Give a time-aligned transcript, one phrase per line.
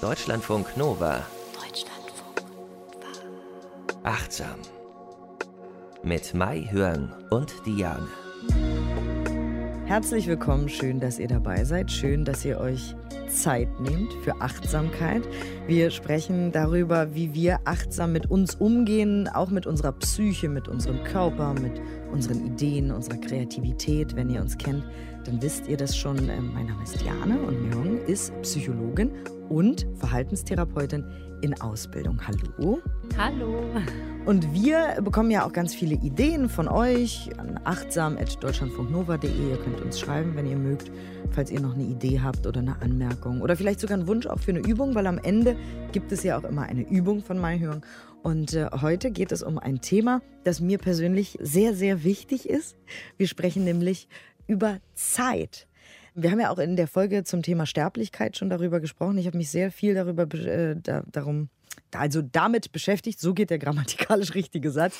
[0.00, 1.26] Deutschlandfunk Nova.
[1.52, 4.08] Deutschlandfunk Nova.
[4.08, 4.60] Achtsam.
[6.04, 8.06] Mit Mai Hörn und Diane.
[9.86, 12.94] Herzlich willkommen, schön, dass ihr dabei seid, schön, dass ihr euch
[13.28, 15.22] Zeit nehmt für Achtsamkeit.
[15.66, 21.02] Wir sprechen darüber, wie wir achtsam mit uns umgehen, auch mit unserer Psyche, mit unserem
[21.04, 21.80] Körper, mit
[22.12, 24.16] unseren Ideen, unserer Kreativität.
[24.16, 24.84] Wenn ihr uns kennt,
[25.24, 26.16] dann wisst ihr das schon.
[26.28, 29.10] Ähm, mein Name ist Jane und Myung ist Psychologin
[29.48, 31.04] und Verhaltenstherapeutin
[31.40, 32.20] in Ausbildung.
[32.26, 32.80] Hallo.
[33.16, 33.62] Hallo.
[34.26, 39.30] Und wir bekommen ja auch ganz viele Ideen von euch an achtsam.deutschlandfunknova.de.
[39.30, 40.90] Ihr könnt uns schreiben, wenn ihr mögt,
[41.30, 44.38] falls ihr noch eine Idee habt oder eine Anmerkung oder vielleicht sogar einen Wunsch auch
[44.38, 45.56] für eine Übung, weil am Ende
[45.92, 47.84] gibt es ja auch immer eine Übung von Maihörung.
[48.22, 52.76] Und äh, heute geht es um ein Thema, das mir persönlich sehr, sehr wichtig ist.
[53.16, 54.08] Wir sprechen nämlich
[54.46, 55.66] über Zeit.
[56.14, 59.18] Wir haben ja auch in der Folge zum Thema Sterblichkeit schon darüber gesprochen.
[59.18, 61.48] Ich habe mich sehr viel darüber äh, da, darum
[61.92, 64.96] also damit beschäftigt, so geht der grammatikalisch richtige Satz,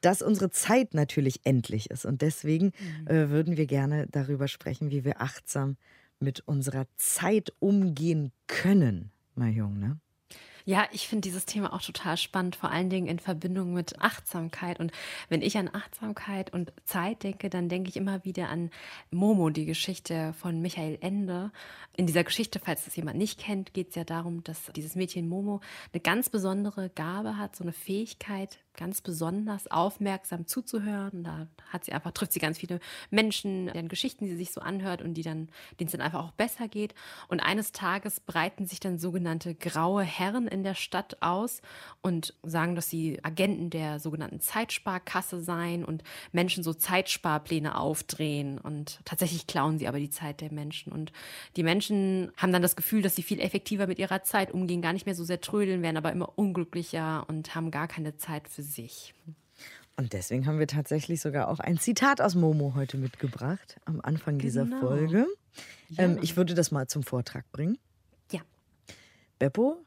[0.00, 2.04] dass unsere Zeit natürlich endlich ist.
[2.04, 2.72] Und deswegen
[3.06, 3.06] mhm.
[3.06, 5.76] äh, würden wir gerne darüber sprechen, wie wir achtsam
[6.20, 9.98] mit unserer Zeit umgehen können, mein Jung, ne?
[10.68, 14.80] Ja, ich finde dieses Thema auch total spannend, vor allen Dingen in Verbindung mit Achtsamkeit.
[14.80, 14.90] Und
[15.28, 18.70] wenn ich an Achtsamkeit und Zeit denke, dann denke ich immer wieder an
[19.12, 21.52] Momo, die Geschichte von Michael Ende.
[21.96, 25.28] In dieser Geschichte, falls das jemand nicht kennt, geht es ja darum, dass dieses Mädchen
[25.28, 25.60] Momo
[25.92, 31.24] eine ganz besondere Gabe hat, so eine Fähigkeit, ganz besonders aufmerksam zuzuhören.
[31.24, 35.02] Da hat sie einfach, trifft sie ganz viele Menschen, deren Geschichten sie sich so anhört
[35.02, 36.94] und die dann, denen es dann einfach auch besser geht.
[37.28, 41.62] Und eines Tages breiten sich dann sogenannte graue Herren in der Stadt aus
[42.02, 48.58] und sagen, dass sie Agenten der sogenannten Zeitsparkasse seien und Menschen so Zeitsparpläne aufdrehen.
[48.58, 50.92] Und tatsächlich klauen sie aber die Zeit der Menschen.
[50.92, 51.12] Und
[51.56, 54.92] die Menschen haben dann das Gefühl, dass sie viel effektiver mit ihrer Zeit umgehen, gar
[54.92, 58.62] nicht mehr so sehr trödeln, werden aber immer unglücklicher und haben gar keine Zeit für
[58.66, 59.14] sich.
[59.96, 64.38] Und deswegen haben wir tatsächlich sogar auch ein Zitat aus Momo heute mitgebracht am Anfang
[64.38, 64.80] dieser genau.
[64.80, 65.26] Folge.
[65.88, 66.04] Ja.
[66.04, 67.78] Ähm, ich würde das mal zum Vortrag bringen.
[68.30, 68.42] Ja.
[69.38, 69.78] Beppo,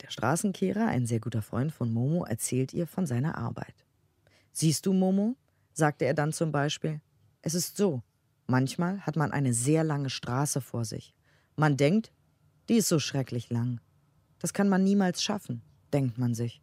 [0.00, 3.74] der Straßenkehrer, ein sehr guter Freund von Momo, erzählt ihr von seiner Arbeit.
[4.52, 5.36] Siehst du, Momo?
[5.72, 7.00] sagte er dann zum Beispiel.
[7.42, 8.02] Es ist so.
[8.46, 11.14] Manchmal hat man eine sehr lange Straße vor sich.
[11.56, 12.12] Man denkt,
[12.68, 13.80] die ist so schrecklich lang.
[14.38, 16.62] Das kann man niemals schaffen, denkt man sich.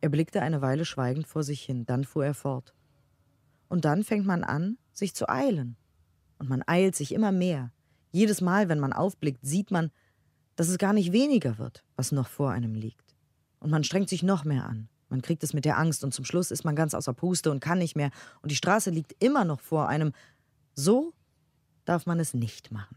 [0.00, 2.74] Er blickte eine Weile schweigend vor sich hin, dann fuhr er fort.
[3.68, 5.76] Und dann fängt man an, sich zu eilen.
[6.38, 7.72] Und man eilt sich immer mehr.
[8.12, 9.90] Jedes Mal, wenn man aufblickt, sieht man,
[10.54, 13.14] dass es gar nicht weniger wird, was noch vor einem liegt.
[13.58, 14.88] Und man strengt sich noch mehr an.
[15.08, 17.60] Man kriegt es mit der Angst und zum Schluss ist man ganz außer Puste und
[17.60, 18.10] kann nicht mehr.
[18.42, 20.12] Und die Straße liegt immer noch vor einem.
[20.74, 21.12] So
[21.84, 22.96] darf man es nicht machen.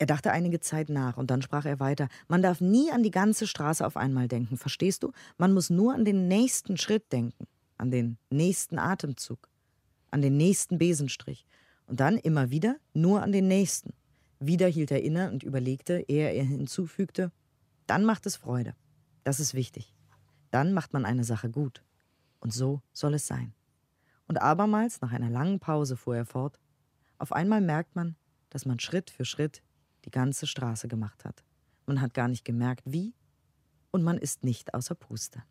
[0.00, 2.08] Er dachte einige Zeit nach und dann sprach er weiter.
[2.26, 5.12] Man darf nie an die ganze Straße auf einmal denken, verstehst du?
[5.36, 7.46] Man muss nur an den nächsten Schritt denken,
[7.76, 9.46] an den nächsten Atemzug,
[10.10, 11.44] an den nächsten Besenstrich.
[11.86, 13.92] Und dann immer wieder nur an den nächsten.
[14.38, 17.30] Wieder hielt er inne und überlegte, ehe er hinzufügte,
[17.86, 18.74] dann macht es Freude.
[19.22, 19.94] Das ist wichtig.
[20.50, 21.82] Dann macht man eine Sache gut.
[22.40, 23.52] Und so soll es sein.
[24.26, 26.58] Und abermals, nach einer langen Pause, fuhr er fort,
[27.18, 28.16] auf einmal merkt man,
[28.48, 29.62] dass man Schritt für Schritt
[30.04, 31.42] die ganze Straße gemacht hat.
[31.86, 33.14] Man hat gar nicht gemerkt, wie,
[33.90, 35.42] und man ist nicht außer Puste.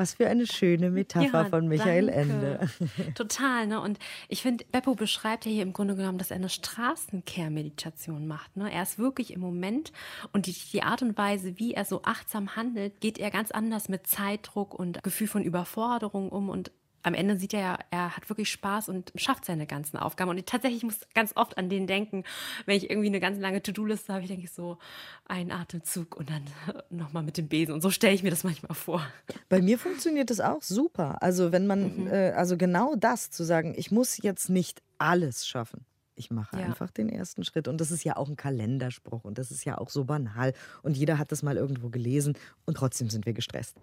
[0.00, 2.20] Was für eine schöne Metapher ja, von Michael danke.
[2.20, 2.70] Ende.
[3.14, 3.82] Total, ne?
[3.82, 3.98] Und
[4.28, 8.56] ich finde, Beppo beschreibt ja hier im Grunde genommen, dass er eine Straßenkehrmeditation macht.
[8.56, 8.72] Ne?
[8.72, 9.92] Er ist wirklich im Moment
[10.32, 13.90] und die, die Art und Weise, wie er so achtsam handelt, geht er ganz anders
[13.90, 18.28] mit Zeitdruck und Gefühl von Überforderung um und am Ende sieht er ja, er hat
[18.28, 20.30] wirklich Spaß und schafft seine ganzen Aufgaben.
[20.30, 22.24] Und ich tatsächlich muss ganz oft an den denken,
[22.66, 24.78] wenn ich irgendwie eine ganz lange To-Do-Liste habe, ich denke ich so,
[25.26, 26.42] ein Atemzug und dann
[26.90, 27.74] nochmal mit dem Besen.
[27.74, 29.06] Und so stelle ich mir das manchmal vor.
[29.48, 31.22] Bei mir funktioniert das auch super.
[31.22, 32.06] Also wenn man, mhm.
[32.08, 35.84] äh, also genau das zu sagen, ich muss jetzt nicht alles schaffen.
[36.20, 36.66] Ich mache ja.
[36.66, 37.66] einfach den ersten Schritt.
[37.66, 40.52] Und das ist ja auch ein Kalenderspruch und das ist ja auch so banal.
[40.82, 42.36] Und jeder hat das mal irgendwo gelesen
[42.66, 43.78] und trotzdem sind wir gestresst.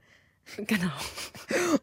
[0.55, 0.91] Genau.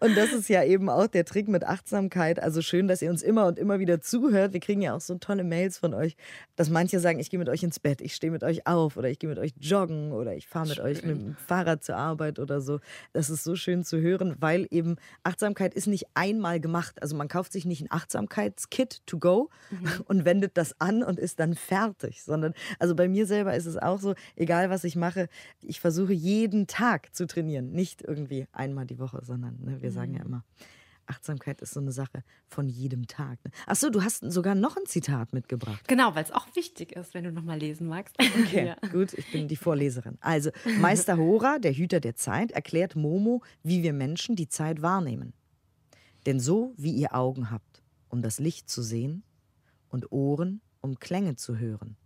[0.00, 2.43] Und das ist ja eben auch der Trick mit Achtsamkeit.
[2.43, 4.52] Also schön, dass ihr uns immer und immer wieder zuhört.
[4.52, 6.16] Wir kriegen ja auch so tolle Mails von euch,
[6.56, 9.08] dass manche sagen, ich gehe mit euch ins Bett, ich stehe mit euch auf oder
[9.08, 10.84] ich gehe mit euch joggen oder ich fahre mit schön.
[10.84, 12.81] euch mit dem Fahrrad zur Arbeit oder so.
[13.12, 17.02] Das ist so schön zu hören, weil eben Achtsamkeit ist nicht einmal gemacht.
[17.02, 19.88] Also man kauft sich nicht ein Achtsamkeitskit to go mhm.
[20.06, 23.76] und wendet das an und ist dann fertig, sondern also bei mir selber ist es
[23.76, 25.28] auch so, egal was ich mache,
[25.61, 30.14] ich versuche jeden Tag zu trainieren, nicht irgendwie einmal die Woche, sondern ne, wir sagen
[30.14, 30.26] ja mhm.
[30.26, 30.44] immer
[31.06, 33.44] Achtsamkeit ist so eine Sache von jedem Tag.
[33.44, 33.50] Ne?
[33.66, 35.86] Ach so, du hast sogar noch ein Zitat mitgebracht.
[35.88, 38.16] Genau, weil es auch wichtig ist, wenn du noch mal lesen magst.
[38.44, 38.88] Okay, ja.
[38.88, 40.18] gut, ich bin die Vorleserin.
[40.20, 45.32] Also, Meister Hora, der Hüter der Zeit, erklärt Momo, wie wir Menschen die Zeit wahrnehmen.
[46.26, 49.22] Denn so wie ihr Augen habt, um das Licht zu sehen,
[49.88, 51.96] und Ohren, um Klänge zu hören,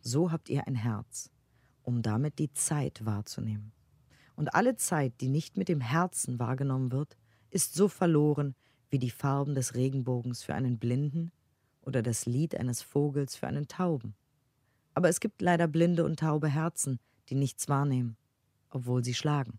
[0.00, 1.30] so habt ihr ein Herz,
[1.82, 3.72] um damit die Zeit wahrzunehmen.
[4.40, 7.18] Und alle Zeit, die nicht mit dem Herzen wahrgenommen wird,
[7.50, 8.54] ist so verloren
[8.88, 11.30] wie die Farben des Regenbogens für einen Blinden
[11.82, 14.14] oder das Lied eines Vogels für einen Tauben.
[14.94, 18.16] Aber es gibt leider blinde und taube Herzen, die nichts wahrnehmen,
[18.70, 19.58] obwohl sie schlagen.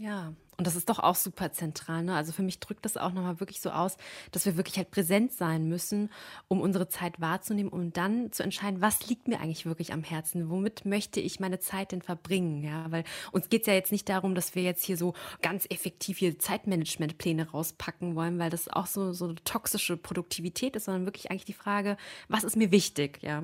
[0.00, 2.02] Ja, und das ist doch auch super zentral.
[2.02, 2.14] Ne?
[2.14, 3.98] Also für mich drückt das auch nochmal wirklich so aus,
[4.32, 6.08] dass wir wirklich halt präsent sein müssen,
[6.48, 10.48] um unsere Zeit wahrzunehmen, um dann zu entscheiden, was liegt mir eigentlich wirklich am Herzen?
[10.48, 12.64] Womit möchte ich meine Zeit denn verbringen?
[12.64, 15.12] Ja, weil uns geht es ja jetzt nicht darum, dass wir jetzt hier so
[15.42, 20.86] ganz effektiv hier Zeitmanagementpläne rauspacken wollen, weil das auch so, so eine toxische Produktivität ist,
[20.86, 21.98] sondern wirklich eigentlich die Frage,
[22.28, 23.18] was ist mir wichtig?
[23.22, 23.42] Ja.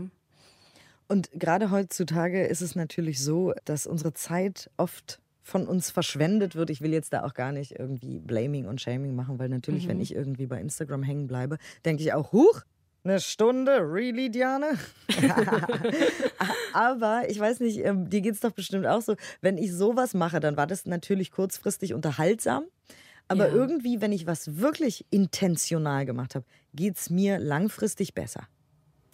[1.06, 6.70] Und gerade heutzutage ist es natürlich so, dass unsere Zeit oft von uns verschwendet wird.
[6.70, 9.90] Ich will jetzt da auch gar nicht irgendwie Blaming und Shaming machen, weil natürlich, mhm.
[9.90, 12.62] wenn ich irgendwie bei Instagram hängen bleibe, denke ich auch, huch,
[13.04, 14.76] eine Stunde, really, Diane?
[16.72, 20.14] Aber ich weiß nicht, ähm, dir geht es doch bestimmt auch so, wenn ich sowas
[20.14, 22.64] mache, dann war das natürlich kurzfristig unterhaltsam.
[23.28, 23.54] Aber ja.
[23.54, 26.44] irgendwie, wenn ich was wirklich intentional gemacht habe,
[26.74, 28.48] geht es mir langfristig besser.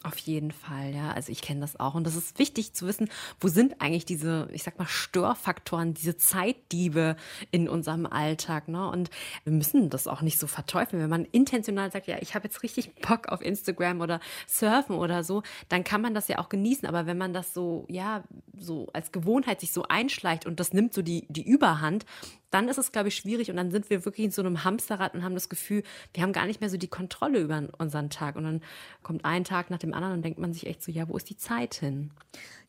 [0.05, 1.13] Auf jeden Fall, ja.
[1.13, 1.95] Also ich kenne das auch.
[1.95, 3.09] Und das ist wichtig zu wissen,
[3.41, 7.15] wo sind eigentlich diese, ich sag mal, Störfaktoren, diese Zeitdiebe
[7.53, 8.67] in unserem Alltag.
[8.67, 8.89] Ne?
[8.89, 9.11] Und
[9.45, 11.01] wir müssen das auch nicht so verteufeln.
[11.01, 14.19] Wenn man intentional sagt, ja, ich habe jetzt richtig Bock auf Instagram oder
[14.49, 16.89] Surfen oder so, dann kann man das ja auch genießen.
[16.89, 18.25] Aber wenn man das so, ja,
[18.59, 22.07] so als Gewohnheit sich so einschleicht und das nimmt so die, die Überhand,
[22.53, 25.15] dann ist es, glaube ich, schwierig und dann sind wir wirklich in so einem Hamsterrad
[25.15, 25.83] und haben das Gefühl,
[26.15, 28.37] wir haben gar nicht mehr so die Kontrolle über unseren Tag.
[28.37, 28.61] Und dann
[29.03, 31.31] kommt ein Tag nach dem anderen und denkt man sich echt so, ja, wo ist
[31.31, 32.11] die Zeit hin?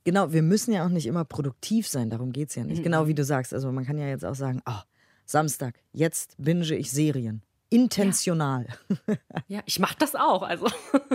[0.03, 2.79] Genau, wir müssen ja auch nicht immer produktiv sein, darum geht es ja nicht.
[2.79, 2.83] Mhm.
[2.83, 3.53] Genau wie du sagst.
[3.53, 4.81] Also man kann ja jetzt auch sagen, oh,
[5.25, 7.41] Samstag, jetzt binge ich Serien
[7.73, 8.67] intentional.
[9.07, 9.15] Ja,
[9.47, 10.43] ja ich mache das auch.
[10.43, 10.67] Also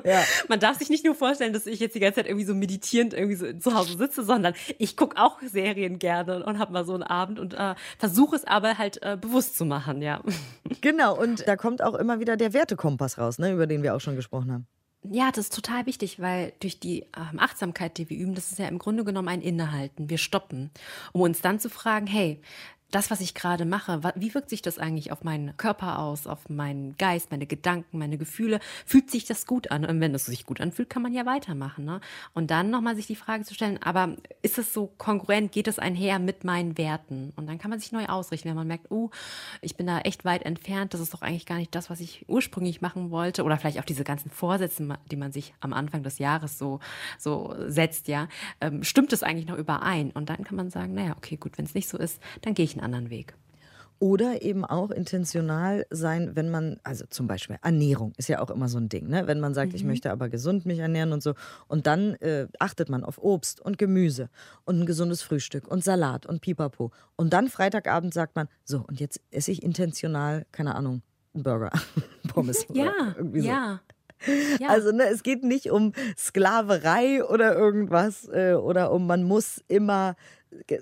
[0.04, 0.22] ja.
[0.48, 3.14] man darf sich nicht nur vorstellen, dass ich jetzt die ganze Zeit irgendwie so meditierend
[3.14, 6.94] irgendwie so zu Hause sitze, sondern ich gucke auch Serien gerne und habe mal so
[6.94, 10.22] einen Abend und äh, versuche es aber halt äh, bewusst zu machen, ja.
[10.80, 14.00] Genau, und da kommt auch immer wieder der Wertekompass raus, ne, über den wir auch
[14.00, 14.66] schon gesprochen haben.
[15.02, 18.58] Ja, das ist total wichtig, weil durch die ähm, Achtsamkeit, die wir üben, das ist
[18.58, 20.10] ja im Grunde genommen ein Innehalten.
[20.10, 20.70] Wir stoppen,
[21.12, 22.42] um uns dann zu fragen, hey,
[22.90, 26.48] das, was ich gerade mache, wie wirkt sich das eigentlich auf meinen Körper aus, auf
[26.48, 28.60] meinen Geist, meine Gedanken, meine Gefühle?
[28.86, 29.84] Fühlt sich das gut an?
[29.84, 31.84] Und wenn es sich gut anfühlt, kann man ja weitermachen.
[31.84, 32.00] Ne?
[32.32, 35.78] Und dann nochmal sich die Frage zu stellen, aber ist es so kongruent, geht es
[35.78, 37.34] einher mit meinen Werten?
[37.36, 39.10] Und dann kann man sich neu ausrichten, wenn man merkt, oh,
[39.60, 42.24] ich bin da echt weit entfernt, das ist doch eigentlich gar nicht das, was ich
[42.26, 43.44] ursprünglich machen wollte.
[43.44, 46.80] Oder vielleicht auch diese ganzen Vorsätze, die man sich am Anfang des Jahres so,
[47.18, 48.28] so setzt, ja.
[48.62, 50.10] Ähm, stimmt es eigentlich noch überein?
[50.10, 52.64] Und dann kann man sagen, naja, okay, gut, wenn es nicht so ist, dann gehe
[52.64, 53.34] ich einen anderen Weg.
[54.00, 58.68] Oder eben auch intentional sein, wenn man, also zum Beispiel Ernährung ist ja auch immer
[58.68, 59.26] so ein Ding, ne?
[59.26, 59.76] wenn man sagt, mhm.
[59.76, 61.34] ich möchte aber gesund mich ernähren und so.
[61.66, 64.30] Und dann äh, achtet man auf Obst und Gemüse
[64.64, 66.92] und ein gesundes Frühstück und Salat und Pipapo.
[67.16, 71.02] Und dann Freitagabend sagt man, so, und jetzt esse ich intentional, keine Ahnung,
[71.34, 71.72] einen Burger,
[72.28, 72.66] Pommes.
[72.72, 73.48] Ja, irgendwie so.
[73.48, 73.80] ja.
[74.58, 74.68] Ja.
[74.68, 80.16] Also ne, es geht nicht um Sklaverei oder irgendwas äh, oder um man muss immer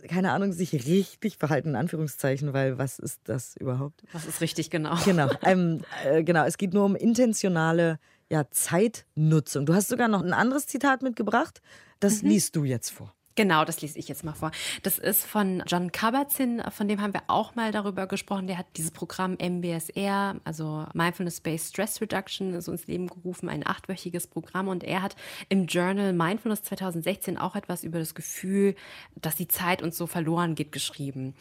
[0.08, 4.02] keine Ahnung, sich richtig verhalten, in Anführungszeichen, weil was ist das überhaupt?
[4.12, 4.96] Was ist richtig, genau.
[5.04, 6.44] Genau, ähm, äh, genau.
[6.44, 7.98] es geht nur um intentionale
[8.30, 9.66] ja, Zeitnutzung.
[9.66, 11.60] Du hast sogar noch ein anderes Zitat mitgebracht,
[12.00, 12.30] das mhm.
[12.30, 13.14] liest du jetzt vor.
[13.36, 14.50] Genau, das lese ich jetzt mal vor.
[14.82, 18.46] Das ist von John Kabat-Zinn, von dem haben wir auch mal darüber gesprochen.
[18.46, 24.26] Der hat dieses Programm MBSR, also Mindfulness-Based Stress Reduction, so ins Leben gerufen, ein achtwöchiges
[24.26, 24.68] Programm.
[24.68, 25.16] Und er hat
[25.50, 28.74] im Journal Mindfulness 2016 auch etwas über das Gefühl,
[29.16, 31.34] dass die Zeit uns so verloren geht, geschrieben.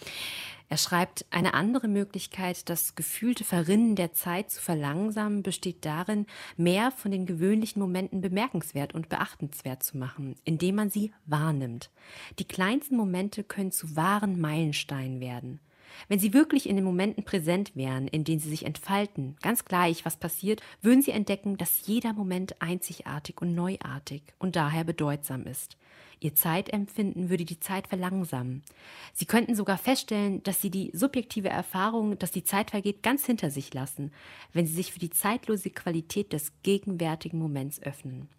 [0.67, 6.25] Er schreibt, eine andere Möglichkeit, das gefühlte Verrinnen der Zeit zu verlangsamen, besteht darin,
[6.57, 11.91] mehr von den gewöhnlichen Momenten bemerkenswert und beachtenswert zu machen, indem man sie wahrnimmt.
[12.39, 15.59] Die kleinsten Momente können zu wahren Meilensteinen werden.
[16.07, 20.05] Wenn Sie wirklich in den Momenten präsent wären, in denen Sie sich entfalten, ganz gleich,
[20.05, 25.77] was passiert, würden Sie entdecken, dass jeder Moment einzigartig und neuartig und daher bedeutsam ist.
[26.19, 28.63] Ihr Zeitempfinden würde die Zeit verlangsamen.
[29.13, 33.51] Sie könnten sogar feststellen, dass Sie die subjektive Erfahrung, dass die Zeit vergeht, ganz hinter
[33.51, 34.11] sich lassen,
[34.53, 38.29] wenn Sie sich für die zeitlose Qualität des gegenwärtigen Moments öffnen.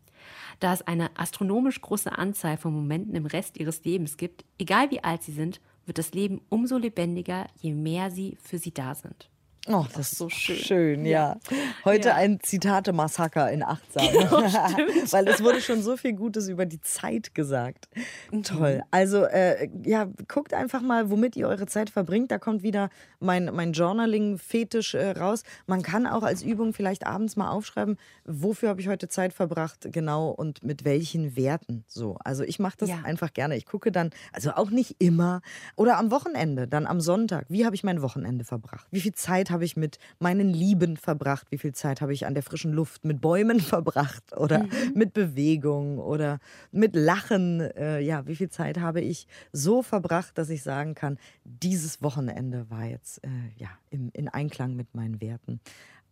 [0.60, 5.04] Da es eine astronomisch große Anzahl von Momenten im Rest Ihres Lebens gibt, egal wie
[5.04, 9.28] alt Sie sind, wird das Leben umso lebendiger, je mehr Sie für Sie da sind.
[9.68, 10.56] Oh, das ist so schön.
[10.56, 11.38] Schön, ja.
[11.84, 12.14] Heute ja.
[12.14, 14.04] ein Zitate-Massaker in achtsam.
[14.26, 14.76] Ja,
[15.10, 17.88] Weil es wurde schon so viel Gutes über die Zeit gesagt.
[18.30, 18.42] Mhm.
[18.42, 18.82] Toll.
[18.90, 22.30] Also, äh, ja, guckt einfach mal, womit ihr eure Zeit verbringt.
[22.30, 25.42] Da kommt wieder mein, mein Journaling-Fetisch äh, raus.
[25.66, 29.88] Man kann auch als Übung vielleicht abends mal aufschreiben, wofür habe ich heute Zeit verbracht,
[29.90, 31.84] genau, und mit welchen Werten.
[31.88, 32.16] So.
[32.24, 33.00] Also, ich mache das ja.
[33.02, 33.56] einfach gerne.
[33.56, 35.40] Ich gucke dann, also auch nicht immer,
[35.74, 37.46] oder am Wochenende, dann am Sonntag.
[37.48, 38.86] Wie habe ich mein Wochenende verbracht?
[38.90, 41.46] Wie viel Zeit habe habe ich mit meinen Lieben verbracht?
[41.50, 44.70] Wie viel Zeit habe ich an der frischen Luft mit Bäumen verbracht oder mhm.
[44.94, 46.40] mit Bewegung oder
[46.72, 47.60] mit Lachen?
[47.60, 52.68] Äh, ja, wie viel Zeit habe ich so verbracht, dass ich sagen kann, dieses Wochenende
[52.68, 55.58] war jetzt äh, ja, im, in Einklang mit meinen Werten.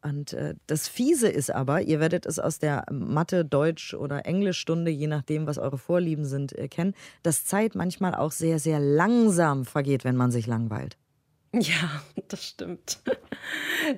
[0.00, 4.90] Und äh, das Fiese ist aber, ihr werdet es aus der Mathe, Deutsch oder Englischstunde,
[4.90, 9.66] je nachdem, was eure Vorlieben sind, äh, kennen, dass Zeit manchmal auch sehr, sehr langsam
[9.66, 10.96] vergeht, wenn man sich langweilt.
[11.60, 12.98] Ja, das stimmt.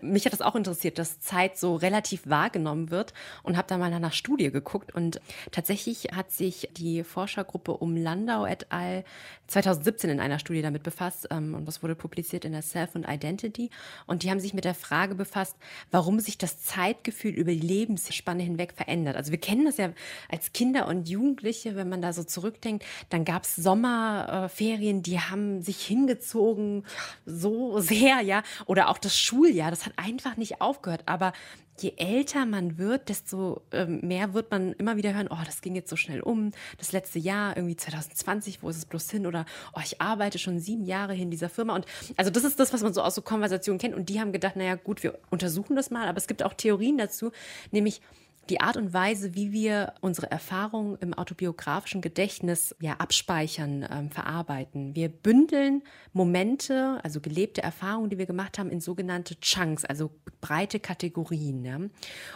[0.02, 3.88] Mich hat das auch interessiert, dass Zeit so relativ wahrgenommen wird und habe da mal
[3.90, 5.20] nach einer Studie geguckt und
[5.52, 9.04] tatsächlich hat sich die Forschergruppe um Landau et al.
[9.46, 13.08] 2017 in einer Studie damit befasst ähm, und das wurde publiziert in der Self and
[13.08, 13.70] Identity
[14.06, 15.56] und die haben sich mit der Frage befasst,
[15.92, 19.16] warum sich das Zeitgefühl über die Lebensspanne hinweg verändert.
[19.16, 19.90] Also wir kennen das ja
[20.28, 25.62] als Kinder und Jugendliche, wenn man da so zurückdenkt, dann gab es Sommerferien, die haben
[25.62, 26.84] sich hingezogen,
[27.24, 28.42] so so sehr, ja.
[28.66, 31.02] Oder auch das Schuljahr, das hat einfach nicht aufgehört.
[31.06, 31.32] Aber
[31.78, 35.74] je älter man wird, desto ähm, mehr wird man immer wieder hören, oh, das ging
[35.74, 36.52] jetzt so schnell um.
[36.78, 39.26] Das letzte Jahr, irgendwie 2020, wo ist es bloß hin?
[39.26, 41.74] Oder, oh, ich arbeite schon sieben Jahre in dieser Firma.
[41.74, 41.86] Und
[42.16, 43.94] also das ist das, was man so aus so Konversationen kennt.
[43.94, 46.08] Und die haben gedacht, naja, gut, wir untersuchen das mal.
[46.08, 47.30] Aber es gibt auch Theorien dazu,
[47.70, 48.00] nämlich,
[48.48, 54.94] die Art und Weise, wie wir unsere Erfahrungen im autobiografischen Gedächtnis ja abspeichern, ähm, verarbeiten.
[54.94, 60.10] Wir bündeln Momente, also gelebte Erfahrungen, die wir gemacht haben, in sogenannte Chunks, also
[60.40, 61.64] breite Kategorien.
[61.64, 61.80] Ja?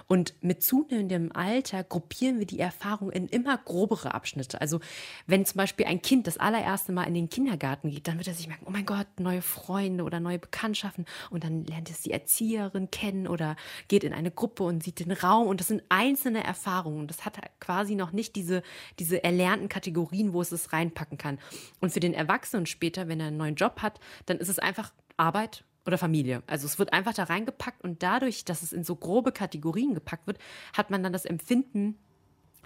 [0.07, 4.61] Und mit zunehmendem Alter gruppieren wir die Erfahrung in immer grobere Abschnitte.
[4.61, 4.81] Also
[5.27, 8.35] wenn zum Beispiel ein Kind das allererste Mal in den Kindergarten geht, dann wird er
[8.35, 11.07] sich merken, oh mein Gott, neue Freunde oder neue Bekanntschaften.
[11.31, 13.57] Und dann lernt es die Erzieherin kennen oder
[13.89, 15.47] geht in eine Gruppe und sieht den Raum.
[15.47, 17.07] Und das sind einzelne Erfahrungen.
[17.07, 18.63] Das hat quasi noch nicht diese,
[18.99, 21.39] diese erlernten Kategorien, wo es es reinpacken kann.
[21.81, 24.93] Und für den Erwachsenen später, wenn er einen neuen Job hat, dann ist es einfach
[25.19, 26.43] Arbeit oder Familie.
[26.47, 30.27] Also es wird einfach da reingepackt und dadurch, dass es in so grobe Kategorien gepackt
[30.27, 30.39] wird,
[30.75, 31.99] hat man dann das Empfinden,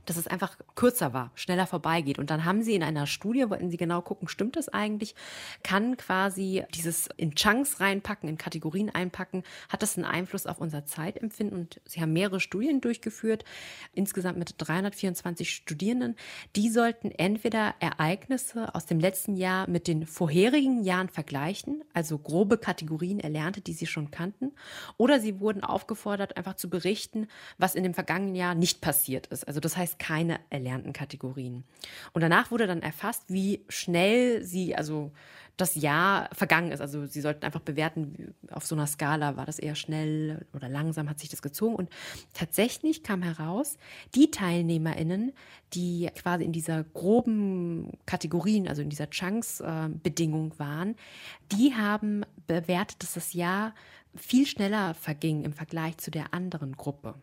[0.07, 2.19] dass es einfach kürzer war, schneller vorbeigeht.
[2.19, 5.15] Und dann haben sie in einer Studie, wollten sie genau gucken, stimmt das eigentlich?
[5.63, 10.87] Kann quasi dieses in Chunks reinpacken, in Kategorien einpacken, hat das einen Einfluss auf unser
[10.87, 11.59] Zeitempfinden?
[11.59, 13.45] Und sie haben mehrere Studien durchgeführt,
[13.93, 16.17] insgesamt mit 324 Studierenden.
[16.57, 22.59] Die sollten entweder Ereignisse aus dem letzten Jahr mit den vorherigen Jahren vergleichen, also grobe
[22.59, 24.53] Kategorien erlernte, die sie schon kannten,
[24.97, 29.47] oder sie wurden aufgefordert, einfach zu berichten, was in dem vergangenen Jahr nicht passiert ist.
[29.47, 31.65] Also das heißt, keine erlernten Kategorien.
[32.13, 35.13] Und danach wurde dann erfasst, wie schnell sie, also
[35.57, 36.81] das Jahr vergangen ist.
[36.81, 41.09] Also sie sollten einfach bewerten, auf so einer Skala war das eher schnell oder langsam
[41.09, 41.77] hat sich das gezogen.
[41.77, 41.91] Und
[42.33, 43.77] tatsächlich kam heraus,
[44.15, 45.33] die TeilnehmerInnen,
[45.75, 50.97] die quasi in dieser groben Kategorien, also in dieser Chunks-Bedingung waren,
[51.53, 53.75] die haben bewertet, dass das Jahr
[54.17, 57.15] viel schneller verging im Vergleich zu der anderen Gruppe.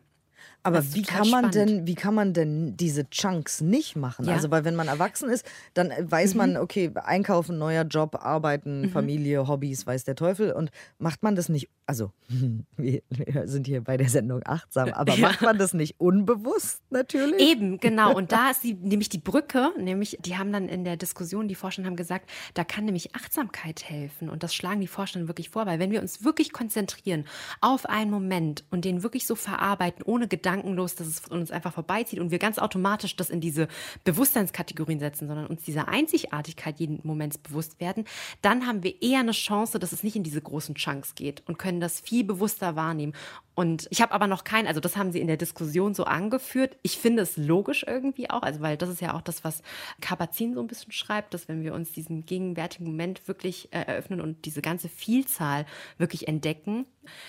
[0.64, 1.54] Aber wie kann man spannend.
[1.54, 4.26] denn, wie kann man denn diese Chunks nicht machen?
[4.26, 4.34] Ja.
[4.34, 5.44] Also, weil wenn man erwachsen ist,
[5.74, 6.38] dann äh, weiß mhm.
[6.38, 8.90] man, okay, einkaufen, neuer Job, arbeiten, mhm.
[8.90, 10.52] Familie, Hobbys, weiß der Teufel.
[10.52, 12.12] Und macht man das nicht, also
[12.76, 13.02] wir,
[13.44, 15.20] sind hier bei der Sendung achtsam, aber ja.
[15.28, 17.40] macht man das nicht unbewusst natürlich?
[17.40, 18.14] Eben, genau.
[18.14, 21.56] Und da ist die, nämlich die Brücke, nämlich, die haben dann in der Diskussion, die
[21.56, 24.28] Forscher haben gesagt, da kann nämlich Achtsamkeit helfen.
[24.28, 27.24] Und das schlagen die Forscher wirklich vor, weil wenn wir uns wirklich konzentrieren
[27.60, 32.18] auf einen Moment und den wirklich so verarbeiten, ohne gedankenlos, dass es uns einfach vorbeizieht
[32.18, 33.68] und wir ganz automatisch das in diese
[34.04, 38.06] Bewusstseinskategorien setzen, sondern uns dieser Einzigartigkeit jeden Moments bewusst werden,
[38.40, 41.58] dann haben wir eher eine Chance, dass es nicht in diese großen Chunks geht und
[41.58, 43.12] können das viel bewusster wahrnehmen.
[43.54, 46.76] Und ich habe aber noch kein, also das haben sie in der Diskussion so angeführt.
[46.82, 49.62] Ich finde es logisch irgendwie auch, also weil das ist ja auch das, was
[50.00, 54.22] Kapazin so ein bisschen schreibt, dass wenn wir uns diesen gegenwärtigen Moment wirklich äh, eröffnen
[54.22, 55.66] und diese ganze Vielzahl
[55.98, 56.86] wirklich entdecken.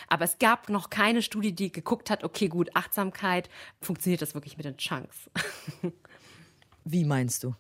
[0.08, 3.50] Aber es gab noch keine Studie, die geguckt hat, okay, gut, Achtsamkeit,
[3.82, 5.30] funktioniert das wirklich mit den Chunks?
[6.86, 7.54] Wie meinst du?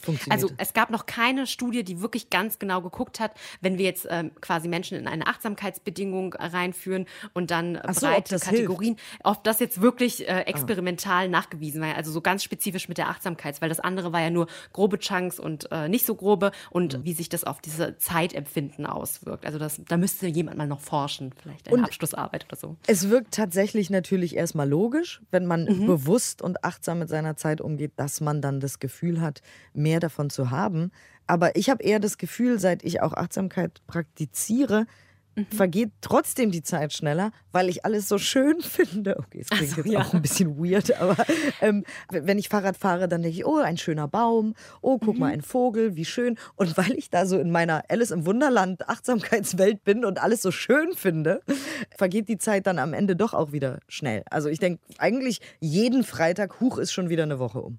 [0.00, 0.42] Funktioniert.
[0.42, 4.06] Also es gab noch keine Studie, die wirklich ganz genau geguckt hat, wenn wir jetzt
[4.10, 9.60] ähm, quasi Menschen in eine Achtsamkeitsbedingung reinführen und dann so, breite ob Kategorien, ob das
[9.60, 13.80] jetzt wirklich äh, experimental nachgewiesen war, also so ganz spezifisch mit der Achtsamkeit, weil das
[13.80, 17.44] andere war ja nur grobe Chunks und äh, nicht so grobe und wie sich das
[17.44, 19.44] auf diese Zeitempfinden auswirkt.
[19.46, 22.76] Also das, da müsste jemand mal noch forschen, vielleicht eine Und- Abschlussarbeit oder so.
[22.86, 27.92] Es wirkt tatsächlich natürlich erstmal logisch, wenn man bewusst und achtsam mit seiner Zeit umgeht,
[27.96, 29.42] dass man dann das Gefühl hat,
[29.72, 30.92] mehr davon zu haben.
[31.26, 34.86] Aber ich habe eher das Gefühl, seit ich auch Achtsamkeit praktiziere,
[35.50, 39.18] vergeht trotzdem die Zeit schneller, weil ich alles so schön finde.
[39.18, 40.00] Okay, es klingt so, jetzt ja.
[40.00, 41.16] auch ein bisschen weird, aber
[41.60, 45.32] ähm, wenn ich Fahrrad fahre, dann denke ich, oh, ein schöner Baum, oh, guck mal,
[45.32, 46.36] ein Vogel, wie schön.
[46.56, 50.50] Und weil ich da so in meiner Alice im Wunderland Achtsamkeitswelt bin und alles so
[50.50, 51.40] schön finde,
[51.96, 54.22] vergeht die Zeit dann am Ende doch auch wieder schnell.
[54.30, 57.78] Also ich denke eigentlich jeden Freitag, huch, ist schon wieder eine Woche um.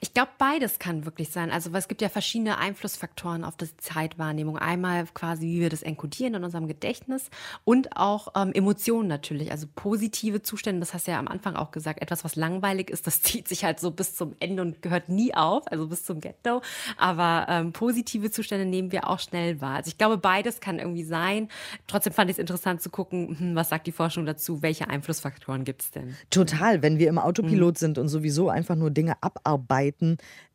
[0.00, 1.50] Ich glaube, beides kann wirklich sein.
[1.50, 4.58] Also es gibt ja verschiedene Einflussfaktoren auf die Zeitwahrnehmung.
[4.58, 7.30] Einmal quasi, wie wir das enkodieren in unserem Gedächtnis
[7.64, 9.50] und auch ähm, Emotionen natürlich.
[9.50, 13.06] Also positive Zustände, das hast du ja am Anfang auch gesagt, etwas, was langweilig ist,
[13.06, 16.20] das zieht sich halt so bis zum Ende und gehört nie auf, also bis zum
[16.20, 16.62] Get-No.
[16.96, 19.76] Aber ähm, positive Zustände nehmen wir auch schnell wahr.
[19.76, 21.48] Also ich glaube, beides kann irgendwie sein.
[21.86, 25.64] Trotzdem fand ich es interessant zu gucken, hm, was sagt die Forschung dazu, welche Einflussfaktoren
[25.64, 26.16] gibt es denn?
[26.30, 29.63] Total, wenn wir im Autopilot sind und sowieso einfach nur Dinge abarbeiten,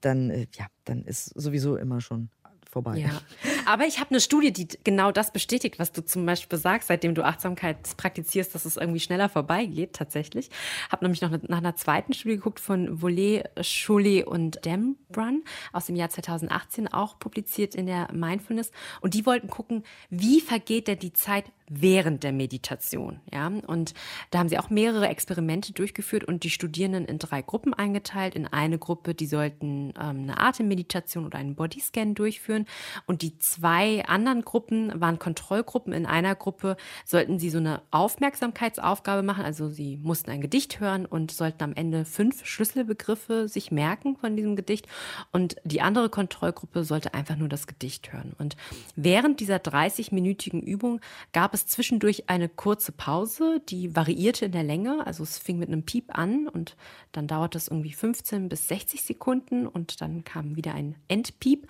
[0.02, 2.30] dann, äh, ja, dann ist sowieso immer schon
[2.70, 2.98] vorbei.
[2.98, 3.22] Ja,
[3.66, 7.16] aber ich habe eine Studie, die genau das bestätigt, was du zum Beispiel sagst, seitdem
[7.16, 10.50] du Achtsamkeit praktizierst, dass es irgendwie schneller vorbeigeht, tatsächlich.
[10.92, 15.96] Habe nämlich noch nach einer zweiten Studie geguckt von Volet, Schulé und Dembrun aus dem
[15.96, 18.72] Jahr 2018, auch publiziert in der Mindfulness.
[19.02, 23.20] Und die wollten gucken, wie vergeht denn die Zeit während der Meditation.
[23.32, 23.48] Ja?
[23.48, 23.94] Und
[24.32, 28.36] da haben sie auch mehrere Experimente durchgeführt und die Studierenden in drei Gruppen eingeteilt.
[28.36, 32.66] In eine Gruppe, die sollten ähm, eine Atemmeditation oder einen Bodyscan durchführen.
[33.06, 35.94] Und die zwei anderen Gruppen waren Kontrollgruppen.
[35.94, 39.46] In einer Gruppe sollten sie so eine Aufmerksamkeitsaufgabe machen.
[39.46, 44.36] Also sie mussten ein Gedicht hören und sollten am Ende fünf Schlüsselbegriffe sich merken von
[44.36, 44.88] diesem Gedicht.
[45.32, 48.34] Und die andere Kontrollgruppe sollte einfach nur das Gedicht hören.
[48.40, 48.58] Und
[48.96, 51.00] während dieser 30-minütigen Übung
[51.34, 55.06] gab es zwischendurch eine kurze Pause, die variierte in der Länge.
[55.06, 56.76] Also es fing mit einem Piep an und
[57.12, 61.68] dann dauerte es irgendwie 15 bis 60 Sekunden und dann kam wieder ein Endpiep.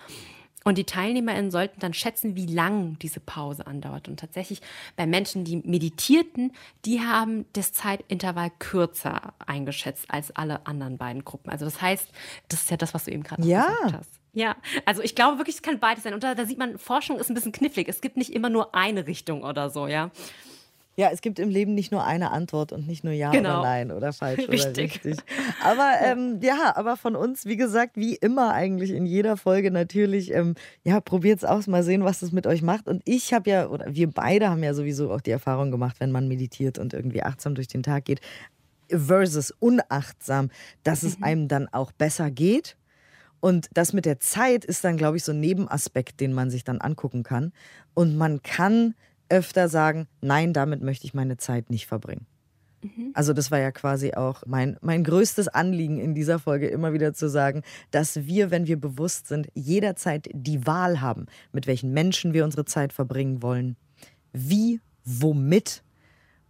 [0.62, 4.08] Und die TeilnehmerInnen sollten dann schätzen, wie lang diese Pause andauert.
[4.08, 4.60] Und tatsächlich
[4.94, 6.52] bei Menschen, die meditierten,
[6.84, 11.48] die haben das Zeitintervall kürzer eingeschätzt als alle anderen beiden Gruppen.
[11.50, 12.08] Also das heißt,
[12.48, 13.66] das ist ja das, was du eben gerade Ja.
[13.70, 14.19] gesagt hast.
[14.32, 16.14] Ja, also ich glaube wirklich, es kann beides sein.
[16.14, 17.88] Und da, da sieht man, Forschung ist ein bisschen knifflig.
[17.88, 20.10] Es gibt nicht immer nur eine Richtung oder so, ja.
[20.96, 23.60] Ja, es gibt im Leben nicht nur eine Antwort und nicht nur Ja Genau.
[23.60, 24.60] oder Nein oder falsch Richtig.
[24.70, 25.16] oder richtig.
[25.64, 30.34] Aber ähm, ja, aber von uns, wie gesagt, wie immer eigentlich in jeder Folge natürlich,
[30.34, 32.86] ähm, ja, probiert's aus, mal sehen, was das mit euch macht.
[32.86, 36.12] Und ich habe ja, oder wir beide haben ja sowieso auch die Erfahrung gemacht, wenn
[36.12, 38.20] man meditiert und irgendwie achtsam durch den Tag geht,
[38.90, 40.50] versus unachtsam,
[40.82, 42.76] dass es einem dann auch besser geht.
[43.40, 46.64] Und das mit der Zeit ist dann, glaube ich, so ein Nebenaspekt, den man sich
[46.64, 47.52] dann angucken kann.
[47.94, 48.94] Und man kann
[49.28, 52.26] öfter sagen, nein, damit möchte ich meine Zeit nicht verbringen.
[53.12, 57.12] Also das war ja quasi auch mein, mein größtes Anliegen in dieser Folge, immer wieder
[57.12, 62.32] zu sagen, dass wir, wenn wir bewusst sind, jederzeit die Wahl haben, mit welchen Menschen
[62.32, 63.76] wir unsere Zeit verbringen wollen,
[64.32, 65.82] wie, womit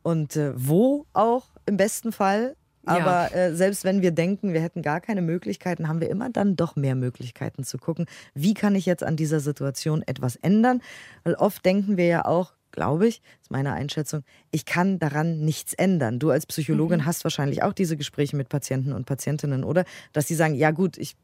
[0.03, 2.57] und äh, wo auch im besten Fall.
[2.87, 2.93] Ja.
[2.93, 6.57] Aber äh, selbst wenn wir denken, wir hätten gar keine Möglichkeiten, haben wir immer dann
[6.57, 10.81] doch mehr Möglichkeiten zu gucken, wie kann ich jetzt an dieser Situation etwas ändern.
[11.25, 15.75] Weil oft denken wir ja auch, glaube ich, ist meine Einschätzung, ich kann daran nichts
[15.75, 16.19] ändern.
[16.19, 19.85] Du als Psychologin hast wahrscheinlich auch diese Gespräche mit Patienten und Patientinnen, oder?
[20.13, 21.17] Dass sie sagen, ja gut, ich,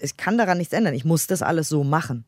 [0.00, 2.24] ich kann daran nichts ändern, ich muss das alles so machen.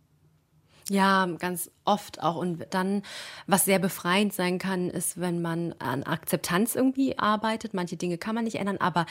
[0.92, 2.36] Ja, ganz oft auch.
[2.36, 3.02] Und dann,
[3.46, 7.72] was sehr befreiend sein kann, ist, wenn man an Akzeptanz irgendwie arbeitet.
[7.72, 9.06] Manche Dinge kann man nicht ändern, aber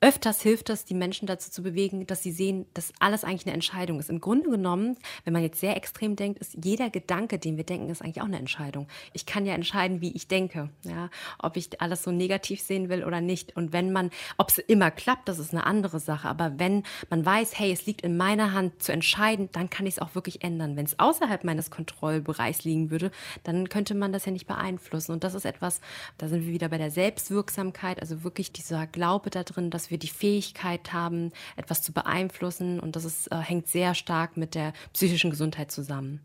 [0.00, 3.54] öfters hilft das, die Menschen dazu zu bewegen, dass sie sehen, dass alles eigentlich eine
[3.54, 4.10] Entscheidung ist.
[4.10, 7.90] Im Grunde genommen, wenn man jetzt sehr extrem denkt, ist jeder Gedanke, den wir denken,
[7.90, 8.86] ist eigentlich auch eine Entscheidung.
[9.12, 13.02] Ich kann ja entscheiden, wie ich denke, ja, ob ich alles so negativ sehen will
[13.02, 13.56] oder nicht.
[13.56, 16.28] Und wenn man, ob es immer klappt, das ist eine andere Sache.
[16.28, 19.94] Aber wenn man weiß, hey, es liegt in meiner Hand zu entscheiden, dann kann ich
[19.94, 20.76] es auch wirklich ändern.
[20.76, 23.10] Wenn es außerhalb meines Kontrollbereichs liegen würde,
[23.42, 25.12] dann könnte man das ja nicht beeinflussen.
[25.12, 25.80] Und das ist etwas,
[26.18, 29.98] da sind wir wieder bei der Selbstwirksamkeit, also wirklich dieser Glaube da drin, dass wir
[29.98, 32.78] die Fähigkeit haben, etwas zu beeinflussen.
[32.80, 36.20] Und das ist, äh, hängt sehr stark mit der psychischen Gesundheit zusammen.